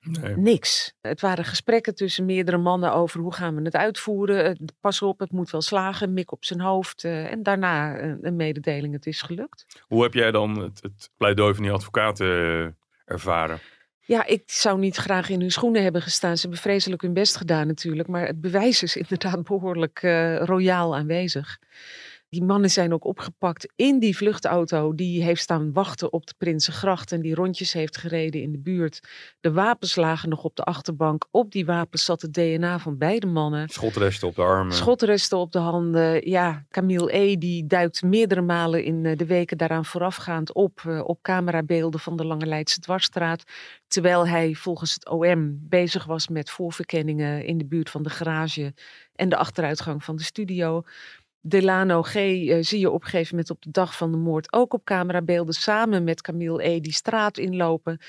Nee. 0.00 0.36
Niks. 0.36 0.94
Het 1.00 1.20
waren 1.20 1.44
gesprekken 1.44 1.94
tussen 1.94 2.24
meerdere 2.24 2.56
mannen 2.56 2.92
over 2.92 3.20
hoe 3.20 3.34
gaan 3.34 3.54
we 3.54 3.62
het 3.62 3.76
uitvoeren. 3.76 4.44
Eh, 4.44 4.66
Pas 4.80 5.02
op, 5.02 5.18
het 5.18 5.32
moet 5.32 5.50
wel 5.50 5.60
slagen, 5.62 6.12
mik 6.12 6.32
op 6.32 6.44
zijn 6.44 6.60
hoofd. 6.60 7.04
eh, 7.04 7.32
en 7.32 7.42
daarna 7.42 8.00
een, 8.02 8.18
een 8.22 8.36
mededeling, 8.36 8.92
het 8.94 9.06
is 9.06 9.22
gelukt. 9.22 9.66
Hoe 9.80 10.02
heb 10.02 10.14
jij 10.14 10.30
dan 10.30 10.58
het, 10.62 10.82
het 10.82 11.10
pleidooi 11.16 11.54
van 11.54 11.62
die 11.62 11.72
advocaten 11.72 12.76
ervaren? 13.04 13.58
Ja, 14.00 14.26
ik 14.26 14.42
zou 14.46 14.78
niet 14.78 14.96
graag 14.96 15.28
in 15.28 15.40
hun 15.40 15.50
schoenen 15.52 15.82
hebben 15.82 16.02
gestaan. 16.02 16.34
Ze 16.36 16.40
hebben 16.40 16.60
vreselijk 16.60 17.02
hun 17.02 17.12
best 17.12 17.36
gedaan 17.36 17.66
natuurlijk. 17.66 18.08
Maar 18.08 18.26
het 18.26 18.40
bewijs 18.40 18.82
is 18.82 18.96
inderdaad 19.06 19.42
behoorlijk 19.42 19.98
eh, 20.02 20.36
royaal 20.36 20.96
aanwezig. 20.96 21.58
Die 22.28 22.44
mannen 22.44 22.70
zijn 22.70 22.92
ook 22.92 23.04
opgepakt 23.04 23.72
in 23.76 23.98
die 23.98 24.16
vluchtauto. 24.16 24.94
Die 24.94 25.22
heeft 25.22 25.40
staan 25.42 25.72
wachten 25.72 26.12
op 26.12 26.26
de 26.26 26.34
Prinsengracht 26.38 27.12
en 27.12 27.20
die 27.20 27.34
rondjes 27.34 27.72
heeft 27.72 27.96
gereden 27.96 28.42
in 28.42 28.52
de 28.52 28.58
buurt. 28.58 29.00
De 29.40 29.52
wapens 29.52 29.96
lagen 29.96 30.28
nog 30.28 30.44
op 30.44 30.56
de 30.56 30.62
achterbank. 30.62 31.26
Op 31.30 31.52
die 31.52 31.66
wapens 31.66 32.04
zat 32.04 32.22
het 32.22 32.34
DNA 32.34 32.78
van 32.78 32.98
beide 32.98 33.26
mannen. 33.26 33.68
Schotresten 33.68 34.28
op 34.28 34.34
de 34.34 34.42
armen. 34.42 34.74
Schotresten 34.74 35.38
op 35.38 35.52
de 35.52 35.58
handen. 35.58 36.28
Ja, 36.28 36.64
Camille 36.70 37.16
E. 37.16 37.36
die 37.36 37.66
duikt 37.66 38.02
meerdere 38.02 38.40
malen 38.42 38.84
in 38.84 39.06
eh, 39.06 39.16
de 39.16 39.26
weken 39.26 39.58
daaraan 39.58 39.84
voorafgaand 39.84 40.52
op. 40.52 40.82
eh, 40.86 41.00
op 41.04 41.22
camerabeelden 41.22 42.00
van 42.00 42.16
de 42.16 42.24
Lange 42.24 42.46
Leidse 42.46 42.80
Dwarsstraat. 42.80 43.44
Terwijl 43.86 44.28
hij 44.28 44.54
volgens 44.54 44.94
het 44.94 45.08
OM 45.08 45.58
bezig 45.68 46.04
was 46.04 46.28
met 46.28 46.50
voorverkenningen 46.50 47.44
in 47.44 47.58
de 47.58 47.66
buurt 47.66 47.90
van 47.90 48.02
de 48.02 48.10
garage. 48.10 48.74
En 49.14 49.28
de 49.28 49.36
achteruitgang 49.36 50.04
van 50.04 50.16
de 50.16 50.22
studio. 50.22 50.82
Delano 51.48 52.02
G. 52.02 52.14
eh, 52.14 52.58
zie 52.60 52.80
je 52.80 52.90
op 52.90 53.02
een 53.02 53.08
gegeven 53.08 53.30
moment 53.30 53.50
op 53.50 53.62
de 53.62 53.70
dag 53.70 53.96
van 53.96 54.10
de 54.10 54.16
moord 54.16 54.52
ook 54.52 54.72
op 54.72 54.84
camerabeelden. 54.84 55.54
Samen 55.54 56.04
met 56.04 56.20
Camille 56.20 56.64
E. 56.68 56.80
die 56.80 56.92
straat 56.92 57.38
inlopen. 57.38 58.00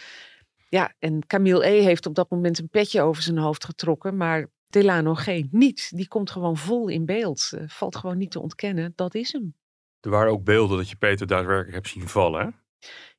Ja, 0.70 0.94
en 1.00 1.28
Camille 1.28 1.68
E. 1.68 1.82
heeft 1.82 2.06
op 2.06 2.16
dat 2.16 2.30
moment 2.30 2.60
een 2.60 2.70
petje 2.70 3.02
over 3.02 3.24
zijn 3.24 3.38
hoofd 3.38 3.66
getrokken. 3.66 4.18
Maar 4.18 4.48
Delano 4.68 5.14
G. 5.14 5.28
niet. 5.52 5.92
Die 5.96 6.08
komt 6.08 6.32
gewoon 6.32 6.58
vol 6.58 6.88
in 6.88 7.06
beeld. 7.06 7.52
Eh, 7.54 7.64
valt 7.68 7.96
gewoon 7.96 8.18
niet 8.18 8.32
te 8.32 8.40
ontkennen. 8.40 8.94
Dat 8.96 9.16
is 9.16 9.32
hem. 9.32 9.56
Er 10.02 10.10
waren 10.10 10.32
ook 10.32 10.44
beelden 10.44 10.78
dat 10.78 10.90
je 10.90 10.96
Peter 10.96 11.28
daadwerkelijk 11.28 11.74
hebt 11.74 11.88
zien 11.88 12.08
vallen. 12.08 12.42
Hè? 12.42 12.50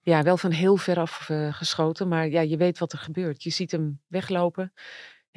Ja, 0.00 0.22
wel 0.22 0.36
van 0.36 0.50
heel 0.50 0.76
ver 0.76 0.98
af 0.98 1.28
eh, 1.28 1.52
geschoten. 1.52 2.08
Maar 2.08 2.28
ja, 2.28 2.40
je 2.40 2.56
weet 2.56 2.78
wat 2.78 2.92
er 2.92 2.98
gebeurt. 2.98 3.42
Je 3.42 3.50
ziet 3.50 3.70
hem 3.70 4.00
weglopen. 4.06 4.72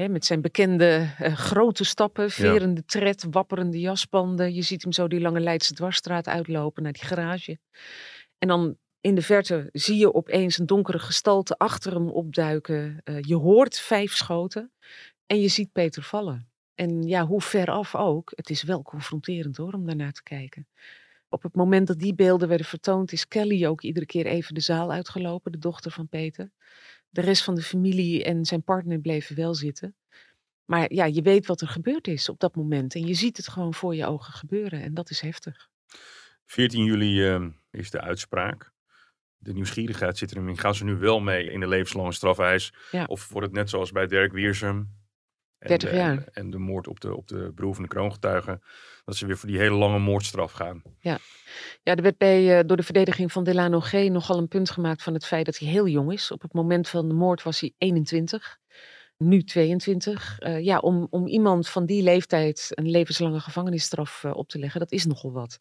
Met 0.09 0.25
zijn 0.25 0.41
bekende 0.41 1.13
eh, 1.17 1.35
grote 1.35 1.83
stappen, 1.83 2.31
verende 2.31 2.85
tred, 2.85 3.25
wapperende 3.29 3.79
jaspanden. 3.79 4.53
Je 4.53 4.61
ziet 4.61 4.83
hem 4.83 4.91
zo 4.91 5.07
die 5.07 5.21
lange 5.21 5.39
Leidse 5.39 5.73
dwarsstraat 5.73 6.27
uitlopen 6.27 6.83
naar 6.83 6.91
die 6.91 7.03
garage. 7.03 7.59
En 8.37 8.47
dan 8.47 8.77
in 9.01 9.15
de 9.15 9.21
verte 9.21 9.69
zie 9.71 9.97
je 9.97 10.13
opeens 10.13 10.57
een 10.57 10.65
donkere 10.65 10.99
gestalte 10.99 11.57
achter 11.57 11.93
hem 11.93 12.09
opduiken. 12.09 13.01
Eh, 13.03 13.21
je 13.21 13.35
hoort 13.35 13.79
vijf 13.79 14.15
schoten 14.15 14.71
en 15.25 15.39
je 15.39 15.47
ziet 15.47 15.71
Peter 15.71 16.03
vallen. 16.03 16.49
En 16.75 17.03
ja, 17.03 17.25
hoe 17.25 17.41
ver 17.41 17.71
af 17.71 17.95
ook, 17.95 18.31
het 18.35 18.49
is 18.49 18.63
wel 18.63 18.81
confronterend 18.81 19.57
hoor, 19.57 19.73
om 19.73 19.85
daarnaar 19.85 20.11
te 20.11 20.23
kijken. 20.23 20.67
Op 21.29 21.43
het 21.43 21.55
moment 21.55 21.87
dat 21.87 21.99
die 21.99 22.15
beelden 22.15 22.47
werden 22.47 22.65
vertoond, 22.65 23.11
is 23.11 23.27
Kelly 23.27 23.65
ook 23.65 23.81
iedere 23.81 24.05
keer 24.05 24.25
even 24.25 24.53
de 24.53 24.59
zaal 24.59 24.91
uitgelopen, 24.91 25.51
de 25.51 25.57
dochter 25.57 25.91
van 25.91 26.07
Peter. 26.07 26.51
De 27.11 27.21
rest 27.21 27.43
van 27.43 27.55
de 27.55 27.61
familie 27.61 28.23
en 28.23 28.45
zijn 28.45 28.63
partner 28.63 28.99
bleven 28.99 29.35
wel 29.35 29.55
zitten. 29.55 29.95
Maar 30.65 30.93
ja, 30.93 31.05
je 31.05 31.21
weet 31.21 31.45
wat 31.45 31.61
er 31.61 31.67
gebeurd 31.67 32.07
is 32.07 32.29
op 32.29 32.39
dat 32.39 32.55
moment. 32.55 32.95
En 32.95 33.07
je 33.07 33.13
ziet 33.13 33.37
het 33.37 33.47
gewoon 33.47 33.73
voor 33.73 33.95
je 33.95 34.05
ogen 34.05 34.33
gebeuren. 34.33 34.81
En 34.81 34.93
dat 34.93 35.09
is 35.09 35.21
heftig. 35.21 35.69
14 36.45 36.83
juli 36.83 37.27
eh, 37.27 37.45
is 37.71 37.91
de 37.91 38.01
uitspraak. 38.01 38.71
De 39.37 39.53
nieuwsgierigheid 39.53 40.17
zit 40.17 40.31
erin. 40.31 40.57
Gaan 40.57 40.75
ze 40.75 40.83
nu 40.83 40.95
wel 40.95 41.19
mee 41.19 41.51
in 41.51 41.59
de 41.59 41.67
levenslange 41.67 42.11
strafeis? 42.11 42.73
Ja. 42.91 43.05
Of 43.05 43.29
wordt 43.29 43.47
het 43.47 43.55
net 43.55 43.69
zoals 43.69 43.91
bij 43.91 44.07
Dirk 44.07 44.31
Wiersum? 44.31 45.00
En 45.61 45.67
30 45.67 45.89
de- 45.89 45.95
jaar. 45.95 46.23
En 46.31 46.49
de 46.49 46.57
moord 46.57 46.87
op 46.87 46.99
de, 46.99 47.15
op 47.15 47.27
de 47.27 47.51
broer 47.55 47.73
van 47.73 47.83
de 47.83 47.89
kroongetuigen. 47.89 48.61
Dat 49.05 49.15
ze 49.15 49.25
weer 49.25 49.37
voor 49.37 49.49
die 49.49 49.57
hele 49.57 49.75
lange 49.75 49.99
moordstraf 49.99 50.51
gaan. 50.51 50.81
Ja, 50.99 51.19
er 51.83 52.01
werd 52.01 52.17
bij, 52.17 52.57
eh, 52.59 52.67
door 52.67 52.77
de 52.77 52.83
verdediging 52.83 53.31
van 53.31 53.43
Delano 53.43 53.79
G. 53.79 53.91
nogal 53.93 54.37
een 54.37 54.47
punt 54.47 54.69
gemaakt 54.69 55.03
van 55.03 55.13
het 55.13 55.25
feit 55.25 55.45
dat 55.45 55.57
hij 55.57 55.67
heel 55.69 55.87
jong 55.87 56.11
is. 56.11 56.31
Op 56.31 56.41
het 56.41 56.53
moment 56.53 56.89
van 56.89 57.07
de 57.07 57.13
moord 57.13 57.43
was 57.43 57.59
hij 57.59 57.73
21, 57.77 58.57
nu 59.17 59.43
22. 59.43 60.39
Eh, 60.39 60.59
ja, 60.59 60.77
om, 60.77 61.07
om 61.09 61.27
iemand 61.27 61.69
van 61.69 61.85
die 61.85 62.03
leeftijd 62.03 62.67
een 62.69 62.89
levenslange 62.89 63.39
gevangenisstraf 63.39 64.23
eh, 64.23 64.35
op 64.35 64.49
te 64.49 64.59
leggen, 64.59 64.79
dat 64.79 64.91
is 64.91 65.05
nogal 65.05 65.31
wat. 65.31 65.57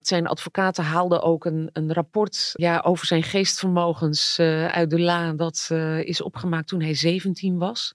Zijn 0.00 0.26
advocaten 0.26 0.84
haalden 0.84 1.22
ook 1.22 1.44
een, 1.44 1.70
een 1.72 1.92
rapport 1.92 2.50
ja, 2.52 2.80
over 2.84 3.06
zijn 3.06 3.22
geestvermogens 3.22 4.38
uit 4.68 4.90
de 4.90 5.00
la. 5.00 5.32
Dat 5.32 5.70
is 6.04 6.20
opgemaakt 6.20 6.68
toen 6.68 6.80
hij 6.82 6.94
17 6.94 7.58
was. 7.58 7.94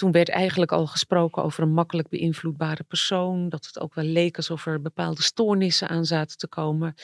Toen 0.00 0.12
werd 0.12 0.28
eigenlijk 0.28 0.72
al 0.72 0.86
gesproken 0.86 1.42
over 1.42 1.62
een 1.62 1.72
makkelijk 1.72 2.08
beïnvloedbare 2.08 2.82
persoon. 2.82 3.48
Dat 3.48 3.66
het 3.66 3.80
ook 3.80 3.94
wel 3.94 4.04
leek 4.04 4.36
alsof 4.36 4.66
er 4.66 4.80
bepaalde 4.80 5.22
stoornissen 5.22 5.88
aan 5.88 6.04
zaten 6.04 6.36
te 6.36 6.48
komen. 6.48 6.94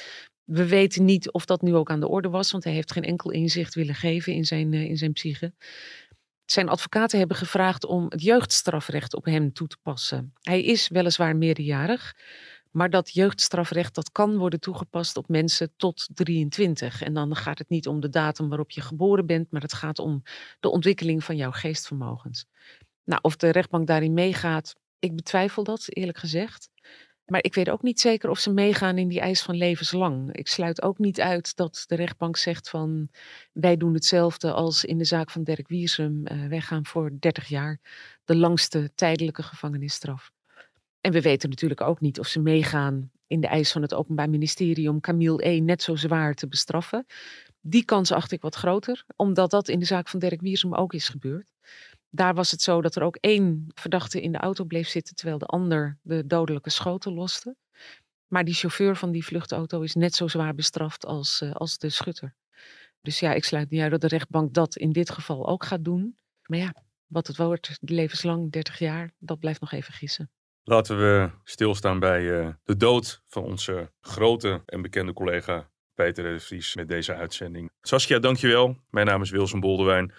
We 0.44 0.66
weten 0.66 1.04
niet 1.04 1.30
of 1.30 1.44
dat 1.44 1.62
nu 1.62 1.74
ook 1.74 1.90
aan 1.90 2.00
de 2.00 2.08
orde 2.08 2.28
was, 2.28 2.50
want 2.50 2.64
hij 2.64 2.72
heeft 2.72 2.92
geen 2.92 3.04
enkel 3.04 3.30
inzicht 3.30 3.74
willen 3.74 3.94
geven 3.94 4.32
in 4.32 4.44
zijn, 4.44 4.72
eh, 4.72 4.84
in 4.84 4.96
zijn 4.96 5.12
psyche. 5.12 5.52
Zijn 6.44 6.68
advocaten 6.68 7.18
hebben 7.18 7.36
gevraagd 7.36 7.84
om 7.84 8.06
het 8.08 8.22
jeugdstrafrecht 8.22 9.14
op 9.14 9.24
hem 9.24 9.52
toe 9.52 9.68
te 9.68 9.78
passen. 9.82 10.32
Hij 10.40 10.62
is 10.62 10.88
weliswaar 10.88 11.36
meerderjarig, 11.36 12.14
maar 12.70 12.90
dat 12.90 13.12
jeugdstrafrecht 13.12 13.94
dat 13.94 14.12
kan 14.12 14.36
worden 14.36 14.60
toegepast 14.60 15.16
op 15.16 15.28
mensen 15.28 15.72
tot 15.76 16.08
23. 16.14 17.02
En 17.02 17.14
dan 17.14 17.36
gaat 17.36 17.58
het 17.58 17.68
niet 17.68 17.88
om 17.88 18.00
de 18.00 18.08
datum 18.08 18.48
waarop 18.48 18.70
je 18.70 18.80
geboren 18.80 19.26
bent, 19.26 19.50
maar 19.50 19.62
het 19.62 19.74
gaat 19.74 19.98
om 19.98 20.22
de 20.60 20.68
ontwikkeling 20.68 21.24
van 21.24 21.36
jouw 21.36 21.52
geestvermogens. 21.52 22.46
Nou, 23.06 23.20
of 23.22 23.36
de 23.36 23.50
rechtbank 23.50 23.86
daarin 23.86 24.14
meegaat, 24.14 24.74
ik 24.98 25.16
betwijfel 25.16 25.64
dat, 25.64 25.84
eerlijk 25.88 26.18
gezegd. 26.18 26.68
Maar 27.26 27.44
ik 27.44 27.54
weet 27.54 27.70
ook 27.70 27.82
niet 27.82 28.00
zeker 28.00 28.30
of 28.30 28.38
ze 28.38 28.52
meegaan 28.52 28.98
in 28.98 29.08
die 29.08 29.20
eis 29.20 29.42
van 29.42 29.56
levenslang. 29.56 30.32
Ik 30.32 30.48
sluit 30.48 30.82
ook 30.82 30.98
niet 30.98 31.20
uit 31.20 31.56
dat 31.56 31.84
de 31.86 31.94
rechtbank 31.94 32.36
zegt 32.36 32.68
van 32.70 33.08
wij 33.52 33.76
doen 33.76 33.94
hetzelfde 33.94 34.52
als 34.52 34.84
in 34.84 34.98
de 34.98 35.04
zaak 35.04 35.30
van 35.30 35.44
Dirk 35.44 35.68
Wiersum. 35.68 36.26
Eh, 36.26 36.46
wij 36.46 36.60
gaan 36.60 36.86
voor 36.86 37.10
30 37.18 37.48
jaar 37.48 37.80
de 38.24 38.36
langste 38.36 38.90
tijdelijke 38.94 39.42
gevangenisstraf. 39.42 40.30
En 41.00 41.12
we 41.12 41.20
weten 41.20 41.50
natuurlijk 41.50 41.80
ook 41.80 42.00
niet 42.00 42.18
of 42.18 42.26
ze 42.26 42.40
meegaan 42.40 43.10
in 43.26 43.40
de 43.40 43.46
eis 43.46 43.72
van 43.72 43.82
het 43.82 43.94
Openbaar 43.94 44.30
Ministerie 44.30 44.88
om 44.88 45.00
Camille 45.00 45.48
E. 45.48 45.60
net 45.60 45.82
zo 45.82 45.96
zwaar 45.96 46.34
te 46.34 46.48
bestraffen. 46.48 47.06
Die 47.60 47.84
kans 47.84 48.12
acht 48.12 48.32
ik 48.32 48.40
wat 48.40 48.54
groter, 48.54 49.04
omdat 49.16 49.50
dat 49.50 49.68
in 49.68 49.78
de 49.78 49.84
zaak 49.84 50.08
van 50.08 50.20
Dirk 50.20 50.40
Wiersum 50.40 50.74
ook 50.74 50.92
is 50.92 51.08
gebeurd. 51.08 51.52
Daar 52.16 52.34
was 52.34 52.50
het 52.50 52.62
zo 52.62 52.82
dat 52.82 52.96
er 52.96 53.02
ook 53.02 53.16
één 53.16 53.66
verdachte 53.74 54.22
in 54.22 54.32
de 54.32 54.38
auto 54.38 54.64
bleef 54.64 54.88
zitten, 54.88 55.14
terwijl 55.14 55.38
de 55.38 55.46
ander 55.46 55.98
de 56.02 56.26
dodelijke 56.26 56.70
schoten 56.70 57.12
loste. 57.12 57.56
Maar 58.26 58.44
die 58.44 58.54
chauffeur 58.54 58.96
van 58.96 59.10
die 59.12 59.24
vluchtauto 59.24 59.80
is 59.80 59.94
net 59.94 60.14
zo 60.14 60.28
zwaar 60.28 60.54
bestraft 60.54 61.06
als, 61.06 61.40
eh, 61.40 61.52
als 61.52 61.78
de 61.78 61.88
schutter. 61.88 62.34
Dus 63.00 63.20
ja, 63.20 63.32
ik 63.32 63.44
sluit 63.44 63.70
niet 63.70 63.80
uit 63.80 63.90
dat 63.90 64.00
de 64.00 64.08
rechtbank 64.08 64.54
dat 64.54 64.76
in 64.76 64.92
dit 64.92 65.10
geval 65.10 65.48
ook 65.48 65.64
gaat 65.64 65.84
doen. 65.84 66.18
Maar 66.46 66.58
ja, 66.58 66.74
wat 67.06 67.26
het 67.26 67.36
wordt, 67.36 67.78
levenslang, 67.80 68.52
30 68.52 68.78
jaar, 68.78 69.12
dat 69.18 69.38
blijft 69.38 69.60
nog 69.60 69.72
even 69.72 69.92
gissen. 69.92 70.30
Laten 70.62 70.98
we 70.98 71.30
stilstaan 71.44 71.98
bij 71.98 72.22
uh, 72.22 72.48
de 72.64 72.76
dood 72.76 73.22
van 73.26 73.42
onze 73.42 73.92
grote 74.00 74.62
en 74.66 74.82
bekende 74.82 75.12
collega 75.12 75.70
Peter 75.94 76.32
de 76.32 76.40
Vries 76.40 76.74
met 76.74 76.88
deze 76.88 77.14
uitzending. 77.14 77.70
Saskia, 77.80 78.18
dankjewel. 78.18 78.76
Mijn 78.90 79.06
naam 79.06 79.22
is 79.22 79.30
Wilson 79.30 79.60
Boldewijn. 79.60 80.12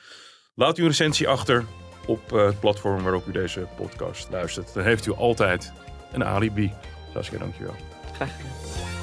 Laat 0.54 0.78
u 0.78 0.82
een 0.82 0.88
recensie 0.88 1.28
achter 1.28 1.66
op 2.08 2.32
uh, 2.34 2.46
het 2.46 2.60
platform 2.60 3.04
waarop 3.04 3.28
u 3.28 3.32
deze 3.32 3.68
podcast 3.76 4.28
luistert. 4.32 4.74
Dan 4.74 4.84
heeft 4.84 5.06
u 5.06 5.14
altijd 5.14 5.72
een 6.12 6.24
alibi. 6.24 6.74
Saskia, 7.14 7.38
dankjewel. 7.38 7.76
Graag 8.14 8.36
gedaan. 8.36 8.97